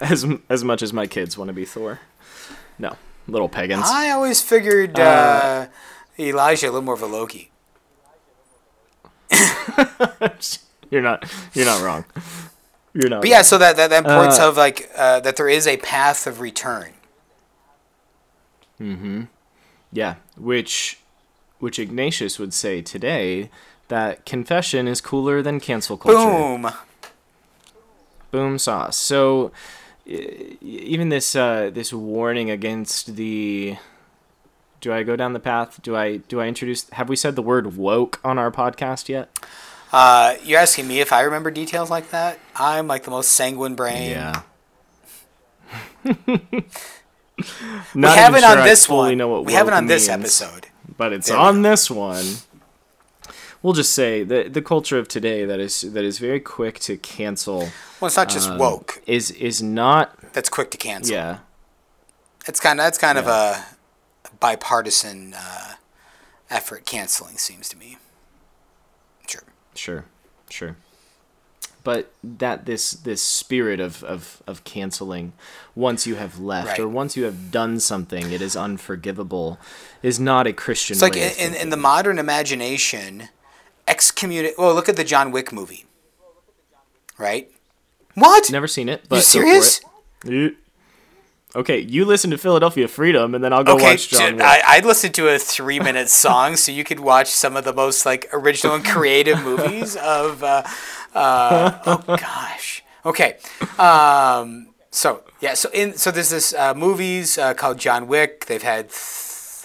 as 0.00 0.24
as 0.48 0.64
much 0.64 0.80
as 0.82 0.92
my 0.92 1.06
kids 1.06 1.36
want 1.36 1.48
to 1.48 1.52
be 1.52 1.66
Thor. 1.66 2.00
No, 2.78 2.96
little 3.28 3.48
pagans. 3.50 3.84
I 3.86 4.08
always 4.10 4.40
figured 4.40 4.98
uh, 4.98 5.66
Elijah 6.18 6.66
a 6.66 6.70
little 6.72 6.80
more 6.82 6.94
of 6.94 7.02
a 7.02 7.06
Loki. 7.06 7.50
you're 10.90 11.02
not 11.02 11.30
you're 11.54 11.66
not 11.66 11.82
wrong. 11.82 12.04
You're 12.92 13.08
not. 13.08 13.20
But 13.20 13.30
yeah, 13.30 13.42
so 13.42 13.56
that 13.58 13.76
that, 13.76 13.90
that 13.90 14.04
points 14.04 14.38
Uh, 14.38 14.48
of 14.48 14.56
like 14.56 14.90
uh, 14.96 15.20
that 15.20 15.36
there 15.36 15.48
is 15.48 15.66
a 15.66 15.76
path 15.78 16.26
of 16.26 16.40
return. 16.40 16.92
Mhm. 18.80 19.28
Yeah, 19.92 20.16
which 20.36 20.98
which 21.58 21.78
Ignatius 21.78 22.38
would 22.38 22.54
say 22.54 22.80
today 22.82 23.50
that 23.88 24.24
confession 24.24 24.88
is 24.88 25.00
cooler 25.00 25.42
than 25.42 25.60
cancel 25.60 25.96
culture. 25.96 26.16
Boom. 26.18 26.70
Boom 28.30 28.58
sauce. 28.58 28.96
So 28.96 29.52
even 30.06 31.08
this 31.10 31.36
uh, 31.36 31.70
this 31.72 31.92
warning 31.92 32.50
against 32.50 33.16
the 33.16 33.76
do 34.80 34.92
I 34.92 35.02
go 35.02 35.14
down 35.14 35.34
the 35.34 35.40
path? 35.40 35.80
Do 35.82 35.94
I 35.96 36.16
do 36.18 36.40
I 36.40 36.46
introduce 36.46 36.88
have 36.90 37.08
we 37.08 37.16
said 37.16 37.36
the 37.36 37.42
word 37.42 37.76
woke 37.76 38.18
on 38.24 38.38
our 38.38 38.50
podcast 38.50 39.08
yet? 39.08 39.28
Uh, 39.92 40.36
you're 40.44 40.60
asking 40.60 40.86
me 40.86 41.00
if 41.00 41.12
I 41.12 41.22
remember 41.22 41.50
details 41.50 41.90
like 41.90 42.10
that? 42.10 42.38
I'm 42.56 42.86
like 42.86 43.02
the 43.04 43.10
most 43.10 43.32
sanguine 43.32 43.74
brain. 43.74 44.10
Yeah. 44.10 44.42
We 47.94 48.02
haven't 48.02 48.44
on 48.44 48.64
this 48.64 48.88
one. 48.88 49.16
Know 49.16 49.28
what 49.28 49.44
we 49.46 49.54
have 49.54 49.66
it 49.66 49.72
on 49.72 49.86
this 49.86 50.08
episode. 50.08 50.66
but 50.98 51.12
it's 51.12 51.28
There 51.28 51.38
on 51.38 51.62
this 51.62 51.90
one. 51.90 52.24
We'll 53.62 53.72
just 53.72 53.92
say 53.94 54.24
the 54.24 54.48
the 54.48 54.60
culture 54.62 54.98
of 54.98 55.08
today 55.08 55.44
that 55.46 55.58
is 55.58 55.80
that 55.80 56.04
is 56.04 56.18
very 56.18 56.40
quick 56.40 56.78
to 56.80 56.96
cancel 56.98 57.68
Well, 58.00 58.06
it's 58.08 58.16
not 58.16 58.28
just 58.28 58.50
um, 58.50 58.58
woke. 58.58 59.00
is 59.06 59.30
is 59.32 59.62
not 59.62 60.14
That's 60.34 60.48
quick 60.50 60.70
to 60.72 60.76
cancel. 60.78 61.14
yeah 61.14 61.38
It's 62.46 62.60
kind 62.60 62.78
of 62.78 62.84
that's 62.84 62.98
kind 62.98 63.16
of 63.18 63.26
a 63.26 63.64
bipartisan 64.38 65.34
uh, 65.36 65.74
effort. 66.50 66.84
Canceling 66.84 67.38
seems 67.38 67.68
to 67.70 67.76
me. 67.78 67.96
Sure. 69.26 69.42
Sure 69.74 70.04
sure 70.48 70.76
but 71.82 72.12
that 72.22 72.66
this 72.66 72.90
this 72.92 73.22
spirit 73.22 73.80
of 73.80 74.04
of 74.04 74.42
of 74.46 74.64
canceling 74.64 75.32
once 75.74 76.06
you 76.06 76.16
have 76.16 76.38
left 76.38 76.68
Right. 76.68 76.80
or 76.80 76.88
once 76.88 77.16
you 77.16 77.24
have 77.24 77.50
done 77.50 77.80
something 77.80 78.30
it 78.32 78.42
is 78.42 78.54
unforgivable 78.56 79.58
is 80.02 80.20
not 80.20 80.46
a 80.46 80.52
Christian 80.52 80.94
It's 80.94 81.02
like 81.02 81.16
in, 81.16 81.32
in, 81.38 81.54
in 81.54 81.70
the 81.70 81.76
modern 81.76 82.18
imagination, 82.18 83.28
excommunicate. 83.86 84.58
Well, 84.58 84.74
look 84.74 84.88
at 84.88 84.96
the 84.96 85.04
John 85.04 85.30
Wick 85.30 85.52
movie. 85.52 85.86
Right? 87.18 87.50
What? 88.14 88.50
never 88.50 88.66
seen 88.66 88.88
it 88.88 89.04
but 89.08 89.16
you 89.16 89.22
serious? 89.22 89.80
it. 90.24 90.56
Okay, 91.54 91.78
you 91.80 92.04
listen 92.04 92.30
to 92.30 92.38
Philadelphia 92.38 92.86
Freedom, 92.86 93.34
and 93.34 93.42
then 93.42 93.52
I'll 93.52 93.64
go 93.64 93.74
Okay, 93.74 93.90
watch 93.92 94.08
John 94.08 94.36
Wick. 94.36 94.44
I, 94.44 94.62
I'd 94.66 94.84
listen 94.84 95.10
to 95.12 95.28
a 95.28 95.38
three-minute 95.38 96.08
song, 96.24 96.54
so 96.56 96.70
you 96.70 96.84
could 96.84 97.00
watch 97.00 97.26
some 97.28 97.56
of 97.56 97.64
the 97.64 97.72
most 97.72 98.06
like 98.06 98.28
original 98.32 98.76
and 98.76 98.84
creative 98.84 99.42
movies 99.42 99.96
of. 99.96 100.42
Uh, 100.44 100.62
uh, 101.14 101.78
oh 101.86 102.16
gosh. 102.16 102.84
Okay. 103.04 103.38
Um, 103.78 104.68
so 104.90 105.24
yeah. 105.40 105.54
So 105.54 105.70
in 105.70 105.94
so 105.96 106.12
there's 106.12 106.30
this 106.30 106.54
uh, 106.54 106.72
movies 106.74 107.36
uh, 107.36 107.54
called 107.54 107.78
John 107.78 108.06
Wick. 108.06 108.46
They've 108.46 108.62
had. 108.62 108.90
Th- 108.90 108.96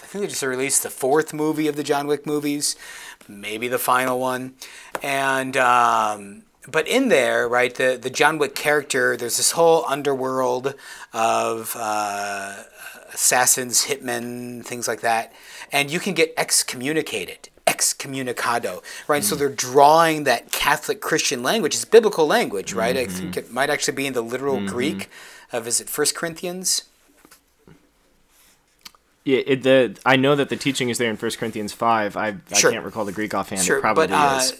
I 0.02 0.08
think 0.08 0.22
they 0.22 0.28
just 0.28 0.42
released 0.42 0.82
the 0.82 0.90
fourth 0.90 1.34
movie 1.34 1.68
of 1.68 1.76
the 1.76 1.82
John 1.82 2.06
Wick 2.06 2.26
movies, 2.26 2.74
maybe 3.28 3.68
the 3.68 3.78
final 3.78 4.18
one, 4.18 4.54
and. 5.02 5.56
Um, 5.56 6.42
but 6.68 6.88
in 6.88 7.08
there, 7.08 7.48
right, 7.48 7.74
the, 7.74 7.98
the 8.00 8.10
John 8.10 8.38
Wick 8.38 8.54
character, 8.54 9.16
there's 9.16 9.36
this 9.36 9.52
whole 9.52 9.84
underworld 9.86 10.74
of 11.12 11.76
uh, 11.78 12.62
assassins, 13.12 13.86
hitmen, 13.86 14.64
things 14.64 14.88
like 14.88 15.00
that, 15.00 15.32
and 15.72 15.90
you 15.90 16.00
can 16.00 16.14
get 16.14 16.32
excommunicated, 16.36 17.48
excommunicado, 17.66 18.82
right? 19.08 19.24
So 19.24 19.34
they're 19.34 19.48
drawing 19.48 20.24
that 20.24 20.52
Catholic 20.52 21.00
Christian 21.00 21.42
language, 21.42 21.74
it's 21.74 21.84
biblical 21.84 22.26
language, 22.26 22.72
right? 22.72 22.96
I 22.96 23.06
think 23.06 23.36
it 23.36 23.52
might 23.52 23.70
actually 23.70 23.94
be 23.94 24.06
in 24.06 24.12
the 24.12 24.22
literal 24.22 24.64
Greek 24.66 25.08
of 25.52 25.66
is 25.66 25.80
it 25.80 25.88
First 25.88 26.14
Corinthians? 26.14 26.82
Yeah, 29.24 29.40
it, 29.44 29.62
the 29.64 29.96
I 30.06 30.14
know 30.14 30.36
that 30.36 30.50
the 30.50 30.56
teaching 30.56 30.88
is 30.88 30.98
there 30.98 31.10
in 31.10 31.16
1 31.16 31.30
Corinthians 31.32 31.72
five. 31.72 32.16
I, 32.16 32.36
Sure. 32.54 32.70
I 32.70 32.74
can't 32.74 32.84
recall 32.84 33.04
the 33.04 33.10
Greek 33.12 33.34
offhand. 33.34 33.62
Sure, 33.62 33.78
it 33.78 33.80
probably 33.80 34.06
but 34.06 34.14
uh, 34.14 34.38
is. 34.40 34.52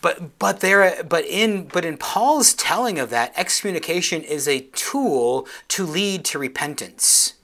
But 0.00 0.38
but 0.38 0.60
there 0.60 1.02
but 1.04 1.24
in 1.24 1.66
but 1.66 1.84
in 1.84 1.96
Paul's 1.96 2.54
telling 2.54 2.98
of 2.98 3.10
that 3.10 3.32
excommunication 3.36 4.22
is 4.22 4.48
a 4.48 4.60
tool 4.72 5.46
to 5.68 5.84
lead 5.84 6.24
to 6.26 6.38
repentance, 6.38 7.34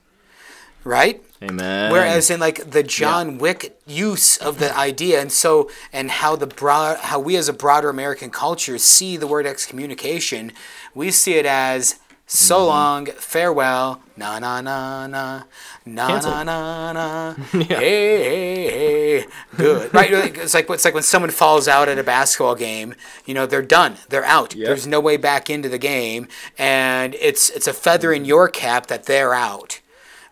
right? 0.85 1.23
Amen. 1.43 1.91
Whereas 1.91 2.31
in 2.31 2.41
like 2.41 2.71
the 2.71 2.83
John 2.83 3.39
Wick 3.39 3.79
use 3.87 4.37
of 4.37 4.59
the 4.59 4.77
idea, 4.77 5.21
and 5.21 5.33
so 5.33 5.71
and 5.93 6.11
how 6.11 6.37
the 6.37 6.47
broad 6.47 6.99
how 6.99 7.19
we 7.19 7.37
as 7.37 7.49
a 7.49 7.53
broader 7.53 7.89
American 7.89 8.31
culture 8.31 8.79
see 8.79 9.17
the 9.17 9.27
word 9.27 9.47
excommunication, 9.47 10.53
we 10.95 11.11
see 11.11 11.35
it 11.35 11.47
as 11.47 11.99
so 12.33 12.59
Mm-hmm. 12.61 12.69
long, 12.69 13.07
farewell, 13.07 14.01
na 14.17 14.39
na 14.39 14.61
na 14.61 15.07
na, 15.09 15.43
na 15.85 16.07
Cancel. 16.07 16.31
na 16.31 16.43
na 16.45 16.93
na, 16.93 17.35
hey 17.53 18.23
hey 18.23 18.71
hey, 19.19 19.25
good, 19.57 19.93
right? 19.93 20.13
It's 20.13 20.55
like 20.55 20.71
it's 20.71 20.85
like 20.85 20.95
when 20.95 21.03
someone 21.03 21.33
falls 21.33 21.67
out 21.67 21.89
at 21.89 21.99
a 21.99 22.05
basketball 22.05 22.55
game, 22.55 22.95
you 23.27 23.35
know, 23.35 23.47
they're 23.47 23.63
done, 23.63 23.97
they're 24.11 24.25
out. 24.25 24.55
Yep. 24.55 24.65
There's 24.67 24.87
no 24.87 25.01
way 25.01 25.17
back 25.17 25.51
into 25.51 25.69
the 25.69 25.79
game, 25.79 26.29
and 26.57 27.17
it's 27.17 27.51
it's 27.51 27.67
a 27.67 27.73
feather 27.73 28.13
in 28.13 28.25
your 28.25 28.49
cap 28.49 28.87
that 28.87 29.05
they're 29.07 29.35
out. 29.35 29.81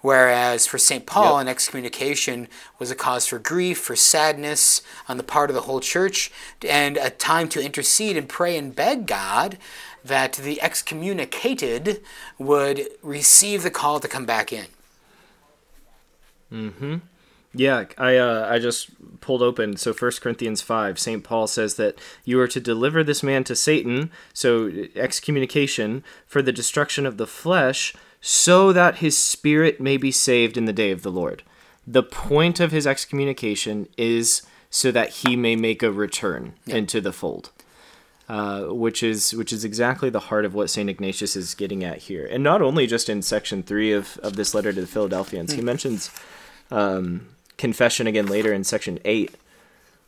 Whereas 0.00 0.64
for 0.64 0.78
St. 0.78 1.04
Paul, 1.06 1.38
Yep. 1.38 1.40
an 1.42 1.48
excommunication 1.48 2.46
was 2.78 2.92
a 2.92 2.94
cause 2.94 3.26
for 3.26 3.40
grief, 3.40 3.78
for 3.80 3.96
sadness 3.96 4.80
on 5.08 5.16
the 5.16 5.24
part 5.24 5.50
of 5.50 5.54
the 5.54 5.62
whole 5.62 5.80
church, 5.80 6.30
and 6.64 6.96
a 6.96 7.11
time 7.11 7.48
to 7.48 7.61
intercede 7.61 8.16
and 8.16 8.28
pray 8.28 8.56
and 8.56 8.76
beg 8.76 9.06
God 9.06 9.58
that 10.09 10.35
the 10.35 10.61
excommunicated 10.61 12.03
would 12.38 12.88
receive 13.03 13.62
the 13.62 13.71
call 13.71 14.01
to 14.01 14.09
come 14.09 14.27
back 14.27 14.53
in. 14.53 14.66
Mhm. 16.53 17.03
Yeah, 17.55 17.87
I 17.97 18.16
uh, 18.16 18.47
I 18.51 18.59
just 18.59 18.90
pulled 19.21 19.42
open. 19.42 19.77
So 19.77 19.92
1 19.92 20.12
Corinthians 20.21 20.61
5, 20.62 20.99
St. 20.99 21.25
Paul 21.25 21.47
says 21.47 21.75
that 21.75 21.99
you 22.25 22.38
are 22.40 22.49
to 22.49 22.61
deliver 22.61 23.03
this 23.03 23.23
man 23.23 23.42
to 23.44 23.57
Satan, 23.57 24.11
so 24.33 24.71
excommunication, 24.94 26.05
for 26.27 26.42
the 26.42 26.53
destruction 26.53 27.07
of 27.07 27.16
the 27.16 27.27
flesh, 27.27 27.94
so 28.21 28.73
that 28.73 28.97
his 28.97 29.16
spirit 29.16 29.81
may 29.81 29.97
be 29.97 30.12
saved 30.12 30.57
in 30.57 30.66
the 30.66 30.73
day 30.73 30.90
of 30.90 31.03
the 31.03 31.11
Lord. 31.11 31.42
The 31.87 32.03
point 32.03 32.61
of 32.61 32.71
his 32.71 32.87
excommunication 32.87 33.88
is 33.97 34.42
so 34.71 34.90
that 34.92 35.09
he 35.09 35.35
may 35.35 35.57
make 35.57 35.83
a 35.83 35.90
return 35.90 36.53
into 36.66 37.01
the 37.01 37.12
fold. 37.12 37.51
Uh, 38.28 38.64
which 38.64 39.02
is 39.02 39.34
which 39.34 39.54
is 39.54 39.64
exactly 39.64 40.10
the 40.10 40.20
heart 40.20 40.44
of 40.44 40.52
what 40.52 40.68
Saint 40.68 40.90
Ignatius 40.90 41.34
is 41.34 41.54
getting 41.54 41.82
at 41.82 41.96
here, 41.96 42.26
and 42.26 42.44
not 42.44 42.60
only 42.60 42.86
just 42.86 43.08
in 43.08 43.22
section 43.22 43.62
three 43.62 43.90
of, 43.90 44.18
of 44.22 44.36
this 44.36 44.54
letter 44.54 44.70
to 44.70 44.82
the 44.82 44.86
Philadelphians, 44.86 45.52
he 45.52 45.62
mentions 45.62 46.10
um, 46.70 47.26
confession 47.58 48.06
again 48.06 48.26
later 48.26 48.52
in 48.52 48.64
section 48.64 48.98
8 49.04 49.34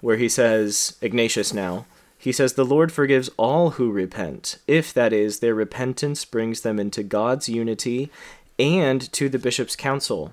where 0.00 0.16
he 0.16 0.28
says 0.28 0.96
ignatius 1.02 1.52
now 1.52 1.84
he 2.16 2.32
says 2.32 2.54
the 2.54 2.64
lord 2.64 2.92
forgives 2.92 3.28
all 3.36 3.70
who 3.70 3.90
repent 3.90 4.58
if 4.66 4.94
that 4.94 5.12
is 5.12 5.40
their 5.40 5.54
repentance 5.54 6.24
brings 6.24 6.60
them 6.62 6.78
into 6.78 7.02
god's 7.02 7.48
unity 7.48 8.10
and 8.58 9.12
to 9.12 9.28
the 9.28 9.38
bishop's 9.38 9.76
council. 9.76 10.32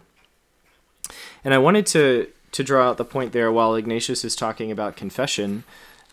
And 1.43 1.54
i 1.54 1.58
wanted 1.58 1.86
to 1.88 2.28
to 2.52 2.63
draw 2.63 2.89
out 2.89 2.97
the 2.97 3.06
point 3.06 3.34
there 3.34 3.52
while 3.52 3.76
ignatius 3.76 4.23
is 4.23 4.36
talking 4.36 4.71
about 4.71 4.95
confession 4.95 5.63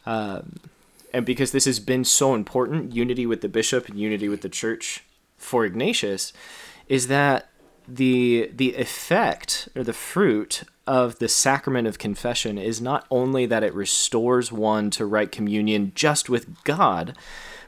um, 0.07 0.57
and 1.15 1.25
because 1.25 1.53
this 1.53 1.65
has 1.65 1.81
been 1.81 2.05
so 2.05 2.35
important 2.35 2.95
unity 2.95 3.25
with 3.25 3.41
the 3.41 3.49
bishop 3.49 3.89
and 3.89 3.99
unity 3.99 4.29
with 4.29 4.43
the 4.43 4.49
church 4.49 5.05
for 5.39 5.65
ignatius 5.65 6.33
is 6.89 7.07
that 7.07 7.49
the 7.87 8.51
the 8.53 8.75
effect 8.75 9.69
or 9.77 9.85
the 9.85 9.93
fruit 9.93 10.63
of 10.87 11.19
the 11.19 11.29
sacrament 11.29 11.87
of 11.87 11.99
confession 11.99 12.59
is 12.59 12.81
not 12.81 13.07
only 13.11 13.47
that 13.47 13.63
it 13.63 13.75
restores 13.75 14.53
one 14.53 14.91
to 14.91 15.07
right 15.07 15.31
communion 15.31 15.93
just 15.95 16.29
with 16.29 16.63
God, 16.65 17.17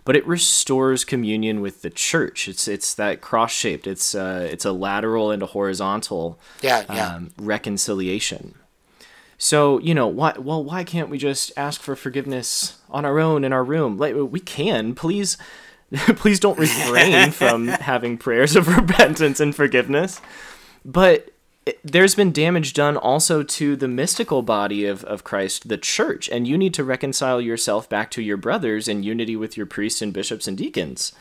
but 0.05 0.17
it 0.17 0.27
restores 0.27 1.05
communion 1.05 1.61
with 1.61 1.83
the 1.83 1.91
church. 1.91 2.49
It's 2.49 2.69
it's 2.69 2.95
that 2.95 3.21
cross 3.21 3.53
shaped. 3.53 3.87
It's 3.87 4.15
uh, 4.15 4.49
it's 4.51 4.65
a 4.65 4.73
lateral 4.73 5.31
and 5.31 5.43
a 5.43 5.47
horizontal 5.47 6.39
Yeah, 6.63 6.85
yeah. 6.89 7.15
um, 7.15 7.31
reconciliation. 7.39 8.55
So 9.39 9.79
you 9.81 9.95
know 9.95 10.07
why? 10.07 10.35
Well, 10.39 10.63
why 10.65 10.85
can't 10.85 11.11
we 11.11 11.19
just 11.19 11.53
ask 11.57 11.81
for 11.81 11.97
forgiveness 11.97 12.79
on 12.91 13.05
our 13.05 13.19
own 13.19 13.45
in 13.45 13.53
our 13.53 13.65
room? 13.65 13.99
Like 13.99 14.15
we 14.15 14.41
can, 14.41 14.95
please. 14.95 15.37
please 16.17 16.41
don't 16.41 16.59
refrain 16.59 17.31
from 17.31 17.69
having 17.69 18.19
prayers 18.19 18.57
of 18.57 18.67
repentance 18.67 19.39
and 19.39 19.55
forgiveness. 19.55 20.21
But 20.85 21.31
it, 21.67 21.81
there's 21.85 22.15
been 22.15 22.33
damage 22.33 22.73
done 22.73 22.97
also 22.97 23.43
to 23.43 23.77
the 23.77 23.89
mystical 23.89 24.43
body 24.43 24.85
of, 24.85 25.05
of 25.05 25.25
Christ, 25.25 25.69
the 25.69 25.77
church, 25.77 26.29
and 26.29 26.47
you 26.47 26.57
need 26.57 26.75
to 26.75 26.85
reconcile 26.85 27.41
yourself 27.41 27.89
back 27.89 28.11
to 28.13 28.23
your 28.23 28.37
brothers 28.37 28.89
in 28.89 29.03
unity 29.03 29.37
with 29.37 29.57
your 29.57 29.67
priests 29.67 30.01
and 30.01 30.13
bishops 30.13 30.49
and 30.49 30.57
deacons. 30.57 31.13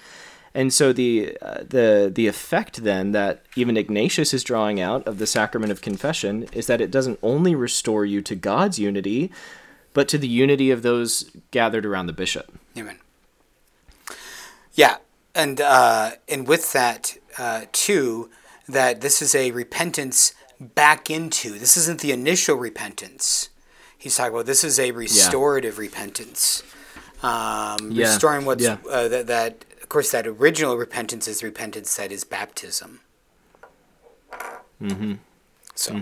And 0.55 0.73
so 0.73 0.93
the 0.93 1.37
uh, 1.41 1.65
the 1.67 2.09
the 2.15 2.27
effect 2.27 2.83
then 2.83 3.11
that 3.11 3.43
even 3.57 3.75
Ignatius 3.75 4.33
is 4.33 4.41
drawing 4.41 4.79
out 4.79 5.05
of 5.05 5.17
the 5.17 5.27
sacrament 5.27 5.69
of 5.69 5.81
confession 5.81 6.47
is 6.53 6.67
that 6.67 6.79
it 6.79 6.89
doesn't 6.89 7.19
only 7.21 7.53
restore 7.53 8.05
you 8.05 8.21
to 8.21 8.35
God's 8.35 8.79
unity, 8.79 9.31
but 9.93 10.07
to 10.07 10.17
the 10.17 10.29
unity 10.29 10.71
of 10.71 10.81
those 10.81 11.29
gathered 11.51 11.85
around 11.85 12.05
the 12.05 12.13
bishop. 12.13 12.57
Amen. 12.77 12.97
Yeah, 14.75 14.97
and 15.35 15.59
uh, 15.59 16.11
and 16.29 16.47
with 16.47 16.71
that 16.71 17.17
uh, 17.37 17.65
too, 17.73 18.29
that 18.69 19.01
this 19.01 19.21
is 19.21 19.35
a 19.35 19.51
repentance 19.51 20.33
back 20.61 21.09
into. 21.09 21.59
This 21.59 21.75
isn't 21.75 21.99
the 21.99 22.13
initial 22.13 22.55
repentance. 22.55 23.49
He's 23.97 24.15
talking 24.15 24.33
about 24.33 24.45
this 24.45 24.63
is 24.63 24.79
a 24.79 24.91
restorative 24.91 25.79
repentance, 25.79 26.63
um, 27.21 27.91
Yeah, 27.91 28.05
restoring 28.05 28.45
what's 28.45 28.63
yeah. 28.63 28.77
uh, 28.89 29.09
that, 29.09 29.27
that. 29.27 29.65
Course, 29.95 30.11
that 30.11 30.27
original 30.27 30.75
repentance 30.75 31.25
is 31.25 31.41
repentance 31.41 31.95
that 31.95 32.11
is 32.11 32.25
baptism. 32.25 32.99
Mm-hmm. 34.81 35.13
So 35.73 35.93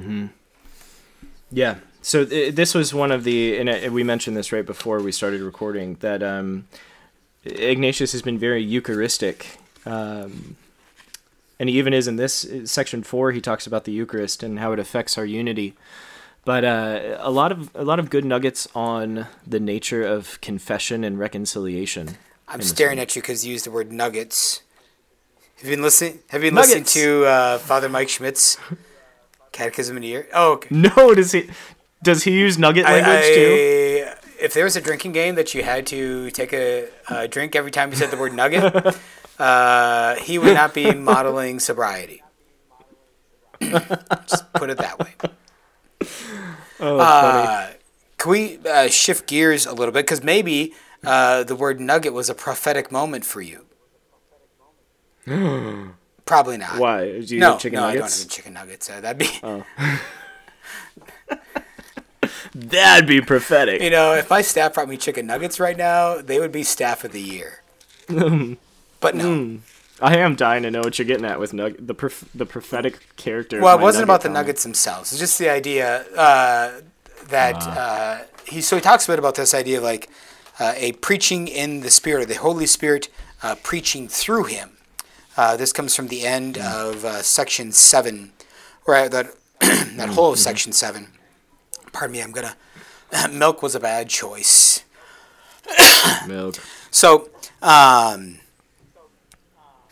Yeah. 1.51 1.75
So 2.01 2.25
th- 2.25 2.55
this 2.55 2.73
was 2.73 2.91
one 2.91 3.11
of 3.11 3.23
the, 3.23 3.55
and 3.59 3.69
uh, 3.69 3.91
we 3.91 4.03
mentioned 4.03 4.35
this 4.35 4.51
right 4.51 4.65
before 4.65 4.99
we 4.99 5.11
started 5.11 5.41
recording 5.41 5.97
that 5.99 6.23
um, 6.23 6.67
Ignatius 7.43 8.13
has 8.13 8.23
been 8.23 8.39
very 8.39 8.63
Eucharistic, 8.63 9.59
um, 9.85 10.55
and 11.59 11.69
he 11.69 11.77
even 11.77 11.93
is 11.93 12.07
in 12.07 12.15
this 12.15 12.45
uh, 12.45 12.65
section 12.65 13.03
four. 13.03 13.31
He 13.31 13.41
talks 13.41 13.67
about 13.67 13.83
the 13.83 13.91
Eucharist 13.91 14.41
and 14.41 14.57
how 14.57 14.71
it 14.71 14.79
affects 14.79 15.19
our 15.19 15.25
unity. 15.25 15.75
But 16.45 16.65
uh, 16.65 17.19
a 17.19 17.29
lot 17.29 17.51
of 17.51 17.69
a 17.75 17.83
lot 17.83 17.99
of 17.99 18.09
good 18.09 18.25
nuggets 18.25 18.67
on 18.73 19.27
the 19.45 19.59
nature 19.59 20.01
of 20.01 20.41
confession 20.41 21.03
and 21.03 21.19
reconciliation. 21.19 22.17
I'm 22.53 22.61
staring 22.61 22.99
at 22.99 23.15
you 23.15 23.21
because 23.21 23.45
you 23.45 23.51
used 23.53 23.65
the 23.65 23.71
word 23.71 23.91
nuggets. 23.91 24.61
Have 25.57 25.65
you 25.69 25.75
been 25.75 25.83
listening? 25.83 26.19
Have 26.29 26.43
you 26.43 26.49
been 26.51 26.55
Nuggets. 26.55 26.75
listening 26.95 27.03
to 27.03 27.25
uh, 27.25 27.57
Father 27.57 27.89
Mike 27.89 28.09
Schmitz's 28.09 28.57
Catechism 29.51 29.97
in 29.97 30.03
a 30.03 30.05
Year? 30.05 30.27
Oh, 30.33 30.53
okay. 30.53 30.67
No, 30.75 31.13
does 31.15 31.31
he? 31.31 31.49
Does 32.03 32.23
he 32.23 32.31
use 32.31 32.57
nugget 32.59 32.83
language 32.85 33.23
too? 33.35 34.05
I- 34.07 34.15
If 34.43 34.53
there 34.53 34.65
was 34.65 34.75
a 34.75 34.81
drinking 34.81 35.13
game 35.13 35.35
that 35.35 35.53
you 35.53 35.63
had 35.63 35.87
to 35.87 36.29
take 36.31 36.51
a, 36.53 36.89
a 37.09 37.27
drink 37.29 37.55
every 37.55 37.71
time 37.71 37.91
you 37.91 37.95
said 37.95 38.11
the 38.11 38.17
word 38.17 38.33
nugget, 38.33 38.93
uh, 39.39 40.15
he 40.15 40.37
would 40.37 40.53
not 40.53 40.73
be 40.73 40.93
modeling 40.93 41.59
sobriety. 41.61 42.21
Just 43.61 44.51
put 44.53 44.69
it 44.69 44.77
that 44.79 44.99
way. 44.99 45.13
Oh. 46.81 46.97
Uh, 46.97 47.71
can 48.17 48.31
we 48.31 48.57
uh, 48.67 48.87
shift 48.89 49.27
gears 49.27 49.65
a 49.65 49.71
little 49.73 49.93
bit? 49.93 50.05
Because 50.05 50.23
maybe 50.23 50.73
uh, 51.03 51.43
the 51.43 51.55
word 51.55 51.79
nugget 51.79 52.13
was 52.13 52.29
a 52.29 52.35
prophetic 52.35 52.91
moment 52.91 53.25
for 53.25 53.41
you. 53.41 53.65
Probably 56.25 56.57
not. 56.57 56.79
Why? 56.79 57.19
Do 57.19 57.35
you 57.35 57.39
no, 57.39 57.51
have 57.51 57.61
chicken 57.61 57.79
no, 57.79 57.85
I 57.85 57.95
don't 57.95 58.03
have 58.03 58.29
chicken 58.29 58.53
nuggets. 58.53 58.89
Uh, 58.89 59.01
that'd 59.01 59.17
be, 59.17 59.29
That'd 62.55 63.07
be 63.07 63.19
prophetic. 63.21 63.81
you 63.81 63.89
know, 63.89 64.13
if 64.13 64.29
my 64.29 64.41
staff 64.41 64.75
brought 64.75 64.87
me 64.87 64.97
chicken 64.97 65.25
nuggets 65.25 65.59
right 65.59 65.75
now, 65.75 66.21
they 66.21 66.39
would 66.39 66.51
be 66.51 66.63
staff 66.63 67.03
of 67.03 67.11
the 67.11 67.21
year. 67.21 67.61
but 68.07 69.15
no. 69.15 69.59
I 70.01 70.17
am 70.17 70.35
dying 70.35 70.63
to 70.63 70.71
know 70.71 70.81
what 70.81 70.99
you're 70.99 71.05
getting 71.05 71.25
at 71.25 71.39
with 71.39 71.51
nug- 71.51 71.85
the 71.85 71.93
prof- 71.93 72.25
the 72.35 72.45
prophetic 72.45 73.15
character. 73.15 73.61
Well, 73.61 73.77
it 73.77 73.81
wasn't 73.81 74.03
about 74.03 74.21
the 74.21 74.27
comment. 74.27 74.45
nuggets 74.45 74.63
themselves. 74.63 75.11
It's 75.11 75.19
just 75.19 75.39
the 75.39 75.49
idea 75.49 76.05
uh, 76.15 76.81
that 77.29 77.55
uh, 77.55 78.19
he. 78.45 78.61
So 78.61 78.75
he 78.75 78.81
talks 78.81 79.07
a 79.07 79.11
bit 79.11 79.19
about 79.19 79.35
this 79.35 79.53
idea 79.53 79.77
of 79.77 79.83
like 79.83 80.09
uh, 80.59 80.73
a 80.75 80.93
preaching 80.93 81.47
in 81.47 81.81
the 81.81 81.89
Spirit, 81.89 82.23
or 82.23 82.25
the 82.25 82.35
Holy 82.35 82.65
Spirit 82.65 83.09
uh, 83.41 83.55
preaching 83.63 84.07
through 84.07 84.45
him. 84.45 84.77
Uh, 85.35 85.57
this 85.57 85.73
comes 85.73 85.95
from 85.95 86.07
the 86.07 86.25
end 86.25 86.57
of 86.57 87.03
uh, 87.03 87.21
section 87.21 87.71
seven, 87.71 88.31
or 88.85 89.09
that 89.09 89.33
that 89.59 90.09
whole 90.09 90.33
of 90.33 90.39
section 90.39 90.71
seven. 90.71 91.07
Pardon 91.91 92.13
me, 92.13 92.21
I'm 92.21 92.31
gonna. 92.31 92.55
Milk 93.31 93.61
was 93.61 93.75
a 93.75 93.79
bad 93.79 94.09
choice. 94.09 94.83
milk. 96.27 96.55
So, 96.91 97.29
um, 97.61 98.39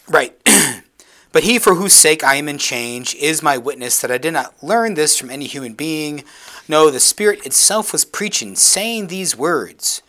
right. 0.07 0.35
but 1.31 1.43
he 1.43 1.59
for 1.59 1.75
whose 1.75 1.93
sake 1.93 2.23
I 2.23 2.35
am 2.35 2.49
in 2.49 2.57
change 2.57 3.15
is 3.15 3.41
my 3.41 3.57
witness 3.57 4.01
that 4.01 4.11
I 4.11 4.17
did 4.17 4.33
not 4.33 4.61
learn 4.63 4.95
this 4.95 5.17
from 5.17 5.29
any 5.29 5.45
human 5.45 5.73
being. 5.73 6.23
No, 6.67 6.89
the 6.89 6.99
Spirit 6.99 7.45
itself 7.45 7.91
was 7.91 8.05
preaching, 8.05 8.55
saying 8.55 9.07
these 9.07 9.37
words 9.37 10.01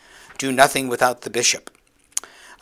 Do 0.43 0.51
nothing 0.51 0.89
without 0.89 1.21
the 1.21 1.31
bishop. 1.31 1.71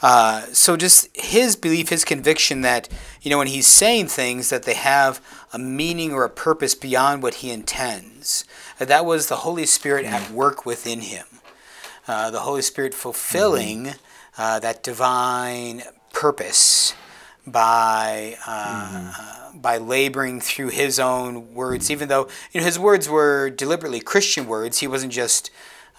Uh, 0.02 0.42
so 0.52 0.76
just 0.76 1.08
his 1.14 1.56
belief, 1.56 1.88
his 1.88 2.04
conviction 2.04 2.60
that, 2.60 2.88
you 3.22 3.30
know, 3.30 3.38
when 3.38 3.46
he's 3.46 3.66
saying 3.66 4.08
things, 4.08 4.50
that 4.50 4.64
they 4.64 4.74
have 4.74 5.20
a 5.52 5.58
meaning 5.58 6.12
or 6.12 6.24
a 6.24 6.30
purpose 6.30 6.74
beyond 6.74 7.22
what 7.22 7.36
he 7.36 7.50
intends. 7.50 8.44
That 8.78 9.04
was 9.04 9.26
the 9.26 9.36
Holy 9.36 9.66
Spirit 9.66 10.06
at 10.06 10.30
work 10.30 10.64
within 10.64 11.00
him 11.00 11.26
uh, 12.10 12.30
the 12.30 12.40
Holy 12.40 12.62
Spirit 12.62 12.92
fulfilling 12.92 13.94
uh, 14.36 14.58
that 14.58 14.82
divine 14.82 15.82
purpose 16.12 16.94
by 17.46 18.36
uh, 18.46 19.12
uh, 19.16 19.52
by 19.54 19.78
laboring 19.78 20.40
through 20.40 20.68
His 20.70 20.98
own 20.98 21.54
words. 21.54 21.90
Even 21.90 22.08
though 22.08 22.28
you 22.52 22.60
know 22.60 22.66
His 22.66 22.78
words 22.78 23.08
were 23.08 23.50
deliberately 23.50 24.00
Christian 24.00 24.46
words, 24.46 24.78
He 24.78 24.88
wasn't 24.88 25.12
just 25.12 25.50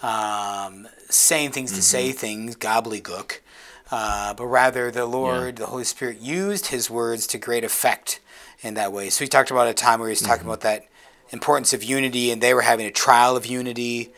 um, 0.02 0.88
saying 1.12 1.52
things 1.52 1.72
to 1.72 1.82
say 1.82 2.12
things, 2.12 2.56
gobbledygook. 2.56 3.40
Uh, 3.90 4.32
but 4.34 4.46
rather, 4.46 4.90
the 4.90 5.04
Lord, 5.04 5.56
the 5.56 5.66
Holy 5.66 5.84
Spirit, 5.84 6.20
used 6.20 6.68
His 6.68 6.90
words 6.90 7.26
to 7.28 7.38
great 7.38 7.64
effect 7.64 8.20
in 8.62 8.74
that 8.74 8.92
way. 8.92 9.10
So 9.10 9.24
he 9.24 9.28
talked 9.28 9.50
about 9.50 9.68
a 9.68 9.74
time 9.74 9.98
where 10.00 10.08
he 10.08 10.12
was 10.12 10.20
talking 10.20 10.46
about 10.46 10.60
that 10.62 10.86
importance 11.30 11.72
of 11.72 11.82
unity, 11.82 12.30
and 12.30 12.40
they 12.40 12.54
were 12.54 12.62
having 12.62 12.86
a 12.86 12.90
trial 12.90 13.36
of 13.36 13.44
unity 13.44 14.12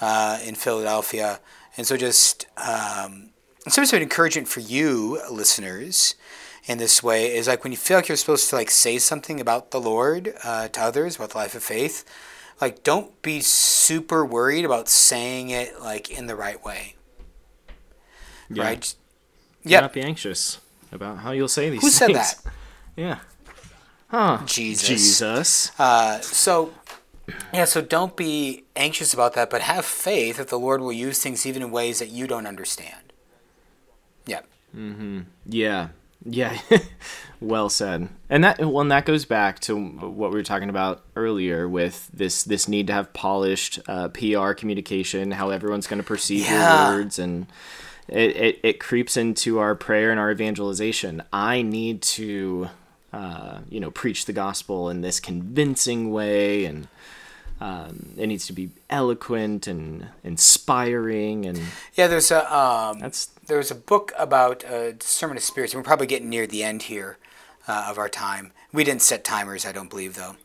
uh, 0.00 0.38
in 0.44 0.54
Philadelphia. 0.54 1.40
And 1.76 1.86
so, 1.86 1.96
just 1.96 2.46
um, 2.56 3.30
some 3.68 3.84
sort 3.84 3.98
of 3.98 4.02
encouragement 4.02 4.48
for 4.48 4.60
you, 4.60 5.20
listeners, 5.30 6.14
in 6.66 6.78
this 6.78 7.02
way 7.02 7.34
is 7.34 7.48
like 7.48 7.64
when 7.64 7.72
you 7.72 7.78
feel 7.78 7.98
like 7.98 8.08
you're 8.08 8.16
supposed 8.16 8.50
to 8.50 8.56
like 8.56 8.70
say 8.70 8.98
something 8.98 9.40
about 9.40 9.70
the 9.70 9.80
Lord 9.80 10.34
uh, 10.44 10.68
to 10.68 10.80
others 10.80 11.16
about 11.16 11.30
the 11.30 11.38
life 11.38 11.54
of 11.54 11.62
faith, 11.62 12.04
like 12.60 12.82
don't 12.82 13.20
be 13.22 13.40
super 13.40 14.24
worried 14.24 14.64
about 14.64 14.88
saying 14.88 15.50
it 15.50 15.80
like 15.80 16.10
in 16.10 16.26
the 16.26 16.36
right 16.36 16.62
way, 16.64 16.94
Yeah. 18.48 18.64
right? 18.64 18.94
Yep. 19.64 19.82
Not 19.82 19.92
be 19.92 20.02
anxious 20.02 20.58
about 20.92 21.18
how 21.18 21.32
you'll 21.32 21.48
say 21.48 21.70
these 21.70 21.82
Who 21.82 21.90
said 21.90 22.06
things. 22.08 22.34
that? 22.42 22.52
Yeah. 22.96 23.18
Huh. 24.08 24.40
Jesus. 24.44 24.88
Jesus. 24.88 25.70
Uh, 25.78 26.20
so, 26.20 26.72
yeah, 27.54 27.64
so 27.64 27.80
don't 27.80 28.16
be 28.16 28.64
anxious 28.74 29.14
about 29.14 29.34
that, 29.34 29.48
but 29.48 29.62
have 29.62 29.84
faith 29.84 30.36
that 30.38 30.48
the 30.48 30.58
Lord 30.58 30.80
will 30.80 30.92
use 30.92 31.22
things 31.22 31.46
even 31.46 31.62
in 31.62 31.70
ways 31.70 32.00
that 32.00 32.08
you 32.08 32.26
don't 32.26 32.46
understand. 32.46 33.12
Yeah. 34.26 34.40
Mm-hmm. 34.76 35.20
Yeah. 35.46 35.88
Yeah. 36.24 36.58
well 37.40 37.70
said. 37.70 38.08
And 38.28 38.44
that 38.44 38.58
well, 38.60 38.80
and 38.82 38.90
that 38.92 39.06
goes 39.06 39.24
back 39.24 39.60
to 39.60 39.76
what 39.76 40.30
we 40.30 40.36
were 40.36 40.42
talking 40.42 40.68
about 40.68 41.02
earlier 41.16 41.68
with 41.68 42.08
this 42.12 42.42
this 42.44 42.68
need 42.68 42.86
to 42.88 42.92
have 42.92 43.12
polished 43.12 43.80
uh, 43.88 44.08
PR 44.08 44.52
communication, 44.52 45.32
how 45.32 45.50
everyone's 45.50 45.86
going 45.86 46.00
to 46.02 46.06
perceive 46.06 46.44
Yeah. 46.44 46.88
your 46.90 46.98
words, 46.98 47.18
and 47.18 47.46
it, 48.08 48.36
it 48.36 48.60
it 48.62 48.80
creeps 48.80 49.16
into 49.16 49.58
our 49.58 49.74
prayer 49.74 50.10
and 50.10 50.20
our 50.20 50.30
evangelization. 50.30 51.22
I 51.32 51.62
need 51.62 52.02
to, 52.02 52.68
uh, 53.12 53.60
you 53.70 53.80
know, 53.80 53.90
preach 53.90 54.26
the 54.26 54.32
gospel 54.34 54.90
in 54.90 55.00
this 55.00 55.20
convincing 55.20 56.10
way, 56.12 56.66
and 56.66 56.88
um, 57.60 58.14
it 58.16 58.26
needs 58.26 58.46
to 58.46 58.52
be 58.52 58.70
eloquent 58.88 59.66
and 59.66 60.08
inspiring, 60.24 61.46
and 61.46 61.60
Yeah, 61.94 62.06
there's 62.06 62.30
a 62.30 62.56
um, 62.56 63.00
that's 63.00 63.26
there's 63.46 63.70
a 63.70 63.74
book 63.74 64.12
about 64.18 64.64
uh, 64.64 64.92
discernment 64.92 65.38
of 65.38 65.44
spirits, 65.44 65.74
and 65.74 65.80
we're 65.80 65.86
probably 65.86 66.06
getting 66.06 66.28
near 66.28 66.46
the 66.46 66.62
end 66.62 66.84
here 66.84 67.18
uh, 67.68 67.86
of 67.88 67.98
our 67.98 68.08
time. 68.08 68.52
We 68.72 68.84
didn't 68.84 69.02
set 69.02 69.24
timers, 69.24 69.66
I 69.66 69.72
don't 69.72 69.90
believe, 69.90 70.14
though. 70.14 70.36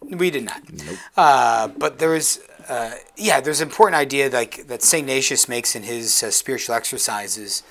We 0.00 0.30
did 0.30 0.44
not. 0.44 0.62
Uh, 1.16 1.68
but 1.68 2.00
there 2.00 2.14
is 2.14 2.40
uh, 2.68 2.92
yeah, 3.16 3.40
there's 3.40 3.60
an 3.60 3.68
important 3.68 3.96
idea 3.96 4.28
like 4.28 4.66
that 4.68 4.82
Saint 4.82 5.04
Ignatius 5.04 5.48
makes 5.48 5.74
in 5.74 5.82
his 5.82 6.22
uh, 6.22 6.30
spiritual 6.30 6.74
exercises. 6.74 7.62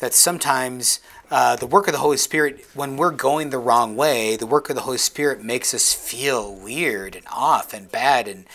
That 0.00 0.14
sometimes 0.14 1.00
uh, 1.30 1.56
the 1.56 1.66
work 1.66 1.88
of 1.88 1.92
the 1.92 1.98
Holy 1.98 2.16
Spirit, 2.16 2.64
when 2.74 2.96
we're 2.96 3.10
going 3.10 3.50
the 3.50 3.58
wrong 3.58 3.96
way, 3.96 4.36
the 4.36 4.46
work 4.46 4.70
of 4.70 4.76
the 4.76 4.82
Holy 4.82 4.98
Spirit 4.98 5.42
makes 5.42 5.74
us 5.74 5.92
feel 5.92 6.54
weird 6.54 7.16
and 7.16 7.26
off 7.32 7.74
and 7.74 7.90
bad 7.90 8.28
and 8.28 8.46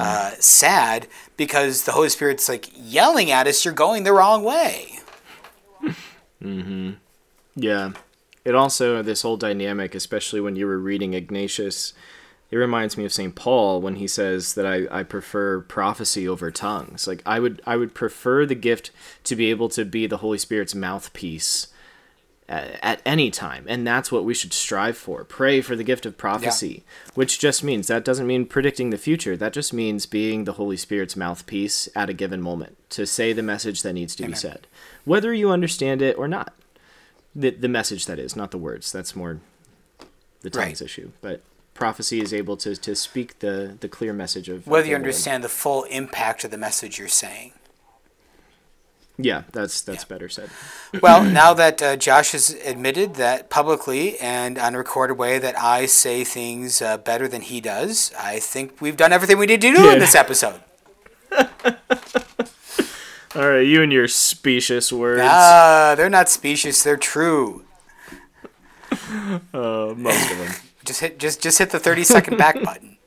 uh, 0.00 0.32
sad 0.38 1.08
because 1.36 1.84
the 1.84 1.92
Holy 1.92 2.08
Spirit's 2.08 2.48
like 2.48 2.68
yelling 2.74 3.30
at 3.30 3.46
us, 3.46 3.64
"You're 3.64 3.74
going 3.74 4.04
the 4.04 4.12
wrong 4.12 4.44
way." 4.44 4.98
Hmm. 6.40 6.92
Yeah. 7.54 7.92
It 8.44 8.54
also 8.54 9.02
this 9.02 9.22
whole 9.22 9.36
dynamic, 9.36 9.94
especially 9.94 10.40
when 10.40 10.56
you 10.56 10.66
were 10.66 10.78
reading 10.78 11.14
Ignatius, 11.14 11.92
it 12.52 12.56
reminds 12.56 12.96
me 12.98 13.04
of 13.04 13.12
St. 13.12 13.34
Paul 13.34 13.80
when 13.80 13.96
he 13.96 14.06
says 14.06 14.54
that 14.54 14.66
I, 14.66 14.86
I 14.90 15.02
prefer 15.02 15.60
prophecy 15.62 16.28
over 16.28 16.50
tongues. 16.50 17.08
Like 17.08 17.22
I 17.26 17.40
would 17.40 17.60
I 17.66 17.76
would 17.76 17.94
prefer 17.94 18.46
the 18.46 18.54
gift 18.54 18.90
to 19.24 19.34
be 19.34 19.50
able 19.50 19.68
to 19.70 19.84
be 19.84 20.06
the 20.06 20.18
Holy 20.18 20.36
Spirit's 20.38 20.74
mouthpiece 20.74 21.68
at, 22.48 22.78
at 22.82 23.02
any 23.06 23.30
time, 23.30 23.64
and 23.68 23.86
that's 23.86 24.12
what 24.12 24.24
we 24.24 24.34
should 24.34 24.52
strive 24.52 24.98
for. 24.98 25.24
Pray 25.24 25.62
for 25.62 25.74
the 25.74 25.82
gift 25.84 26.04
of 26.04 26.18
prophecy, 26.18 26.82
which 27.14 27.38
just 27.38 27.64
means 27.64 27.86
that 27.86 28.04
doesn't 28.04 28.26
mean 28.26 28.44
predicting 28.44 28.90
the 28.90 28.98
future. 28.98 29.34
That 29.36 29.54
just 29.54 29.72
means 29.72 30.04
being 30.04 30.44
the 30.44 30.52
Holy 30.54 30.76
Spirit's 30.76 31.16
mouthpiece 31.16 31.88
at 31.96 32.10
a 32.10 32.12
given 32.12 32.42
moment 32.42 32.76
to 32.90 33.06
say 33.06 33.32
the 33.32 33.42
message 33.42 33.80
that 33.82 33.94
needs 33.94 34.14
to 34.16 34.24
Amen. 34.24 34.32
be 34.32 34.36
said, 34.36 34.66
whether 35.06 35.32
you 35.32 35.50
understand 35.50 36.02
it 36.02 36.18
or 36.18 36.28
not. 36.28 36.52
The 37.34 37.48
the 37.48 37.68
message 37.68 38.04
that 38.04 38.18
is, 38.18 38.36
not 38.36 38.50
the 38.50 38.58
words. 38.58 38.92
That's 38.92 39.16
more 39.16 39.40
the 40.42 40.50
tongues 40.50 40.82
Right. 40.82 40.82
issue, 40.82 41.12
but 41.22 41.40
prophecy 41.74 42.20
is 42.20 42.32
able 42.34 42.56
to, 42.58 42.76
to 42.76 42.94
speak 42.94 43.38
the, 43.40 43.76
the 43.80 43.88
clear 43.88 44.12
message 44.12 44.48
of 44.48 44.58
of 44.58 44.66
Whether 44.66 44.84
the 44.84 44.90
you 44.90 44.96
understand 44.96 45.42
the 45.42 45.48
full 45.48 45.84
impact 45.84 46.44
of 46.44 46.50
the 46.50 46.58
message 46.58 46.98
you're 46.98 47.08
saying. 47.08 47.52
Yeah, 49.18 49.42
that's 49.52 49.82
that's 49.82 50.04
better 50.04 50.28
said. 50.30 50.48
Well, 51.02 51.22
now 51.22 51.52
that 51.54 51.82
uh, 51.82 51.96
Josh 51.96 52.32
has 52.32 52.50
admitted 52.64 53.14
that 53.16 53.50
publicly 53.50 54.18
and 54.18 54.58
on 54.58 54.74
a 54.74 54.78
recorded 54.78 55.18
way 55.18 55.38
that 55.38 55.56
I 55.58 55.84
say 55.86 56.24
things 56.24 56.80
uh, 56.80 56.96
better 56.96 57.28
than 57.28 57.42
he 57.42 57.60
does, 57.60 58.10
I 58.18 58.38
think 58.40 58.80
we've 58.80 58.96
done 58.96 59.12
everything 59.12 59.36
we 59.38 59.46
need 59.46 59.60
to 59.60 59.70
do 59.74 59.82
Yeah. 59.82 59.92
in 59.92 59.98
this 59.98 60.14
episode. 60.14 60.60
All 63.34 63.48
right, 63.48 63.60
you 63.66 63.82
and 63.82 63.90
your 63.92 64.08
specious 64.08 64.92
words. 64.92 65.22
Ah, 65.24 65.94
they're 65.96 66.10
not 66.10 66.28
specious; 66.28 66.82
they're 66.82 66.96
true. 66.96 67.64
Uh, 69.54 69.92
most 69.96 70.30
of 70.30 70.38
them. 70.38 70.52
Just 70.84 71.00
hit, 71.00 71.18
just, 71.18 71.42
just 71.42 71.58
hit 71.58 71.70
the 71.70 71.78
thirty 71.78 72.04
second 72.04 72.36
back 72.36 72.60
button. 72.64 72.98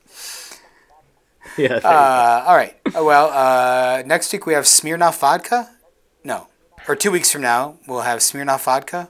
Yeah. 1.57 1.79
Uh, 1.83 2.43
all 2.47 2.55
right. 2.55 2.75
Uh, 2.87 3.03
Well, 3.03 3.29
uh, 3.31 4.03
next 4.05 4.31
week 4.33 4.45
we 4.45 4.53
have 4.53 4.65
Smirnoff 4.65 5.19
vodka. 5.19 5.69
No, 6.23 6.47
or 6.87 6.95
two 6.95 7.11
weeks 7.11 7.31
from 7.31 7.41
now 7.41 7.77
we'll 7.87 8.01
have 8.01 8.19
Smirnoff 8.19 8.63
vodka. 8.65 9.09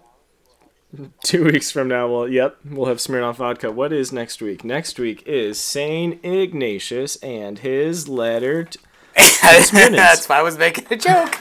Two 1.23 1.43
weeks 1.43 1.71
from 1.71 1.89
now, 1.89 2.08
well, 2.08 2.25
yep, 2.28 2.56
we'll 2.63 2.86
have 2.86 2.97
Smirnoff 2.99 3.36
vodka. 3.36 3.69
What 3.69 3.91
is 3.91 4.13
next 4.13 4.41
week? 4.41 4.63
Next 4.63 4.97
week 4.97 5.23
is 5.25 5.60
Saint 5.60 6.23
Ignatius 6.23 7.17
and 7.17 7.60
his 7.60 8.08
letter. 8.08 8.69
Smirnoffs. 9.17 9.91
That's 9.95 10.30
why 10.30 10.39
I 10.39 10.41
was 10.41 10.58
making 10.58 10.86
a 10.91 10.95
joke. 10.95 11.38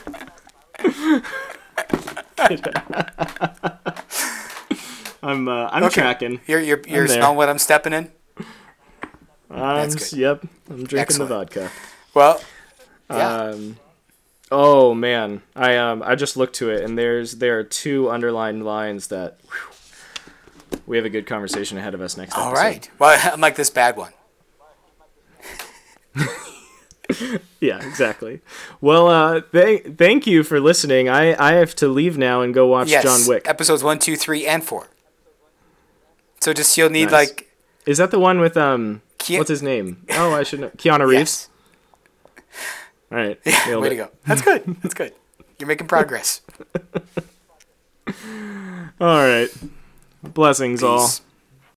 I'm 5.25 5.49
uh, 5.49 5.69
I'm 5.73 5.85
Okay. 5.85 6.01
tracking. 6.03 6.41
You're 6.47 6.61
you're 6.61 6.83
you're 6.87 7.09
smelling 7.09 7.37
what 7.37 7.49
I'm 7.49 7.59
stepping 7.59 7.93
in. 7.93 8.13
Good. 9.49 10.13
Yep, 10.13 10.43
I'm 10.69 10.77
drinking 10.77 10.99
Excellent. 10.99 11.29
the 11.29 11.35
vodka. 11.35 11.71
Well, 12.13 12.41
yeah. 13.11 13.35
Um, 13.37 13.77
oh 14.53 14.95
man, 14.95 15.43
I 15.57 15.77
um 15.77 16.03
I 16.05 16.15
just 16.15 16.37
looked 16.37 16.57
to 16.57 16.71
it 16.71 16.85
and 16.85 16.99
there's 16.99 17.37
there 17.37 17.59
are 17.59 17.65
two 17.65 18.11
underlined 18.11 18.65
lines 18.65 19.07
that 19.09 19.39
whew, 19.51 20.79
we 20.87 20.97
have 20.97 21.07
a 21.07 21.11
good 21.11 21.27
conversation 21.27 21.79
ahead 21.79 21.95
of 21.95 22.01
us 22.01 22.17
next. 22.17 22.35
all 22.37 22.49
episode. 22.51 22.63
right. 22.63 22.91
Well, 22.99 23.31
I'm 23.33 23.41
like 23.41 23.57
this 23.57 23.71
bad 23.71 23.97
one. 23.97 24.13
Yeah, 27.61 27.87
exactly. 27.87 28.41
Well, 28.81 29.09
uh, 29.09 29.41
thank 29.53 29.97
thank 29.99 30.27
you 30.27 30.43
for 30.43 30.59
listening. 30.59 31.09
I 31.09 31.35
I 31.39 31.53
have 31.55 31.75
to 31.77 31.89
leave 31.89 32.17
now 32.19 32.41
and 32.43 32.53
go 32.53 32.67
watch 32.67 32.89
Yes. 32.89 33.05
John 33.05 33.21
Wick. 33.29 33.47
Episodes 33.49 33.83
one, 33.85 33.99
two, 33.99 34.17
three, 34.17 34.47
and 34.47 34.65
four. 34.65 34.89
So 36.45 36.53
just 36.53 36.77
you'll 36.77 36.91
need 36.91 37.07
Nice. 37.11 37.13
like 37.31 37.51
Is 37.87 37.97
that 37.97 38.11
the 38.11 38.19
one 38.19 38.39
with 38.39 38.55
um? 38.59 39.01
Ke- 39.19 39.39
what's 39.39 39.49
his 39.49 39.63
name? 39.63 40.05
Oh, 40.11 40.35
I 40.35 40.43
should 40.43 40.61
know. 40.61 40.69
Keanu 40.77 41.07
Reeves. 41.09 41.49
yes. 42.37 42.45
All 43.11 43.17
right. 43.17 43.41
Yeah, 43.47 43.79
way 43.79 43.87
it. 43.87 43.91
to 43.91 43.97
go. 43.97 44.11
That's 44.27 44.43
good. 44.43 44.63
That's 44.83 44.93
good. 44.93 45.15
You're 45.59 45.69
making 45.69 45.87
progress. 45.87 46.43
All 49.01 49.23
right. 49.27 49.49
Blessings 50.23 50.83
all. 50.83 51.07
Peace. 51.07 51.23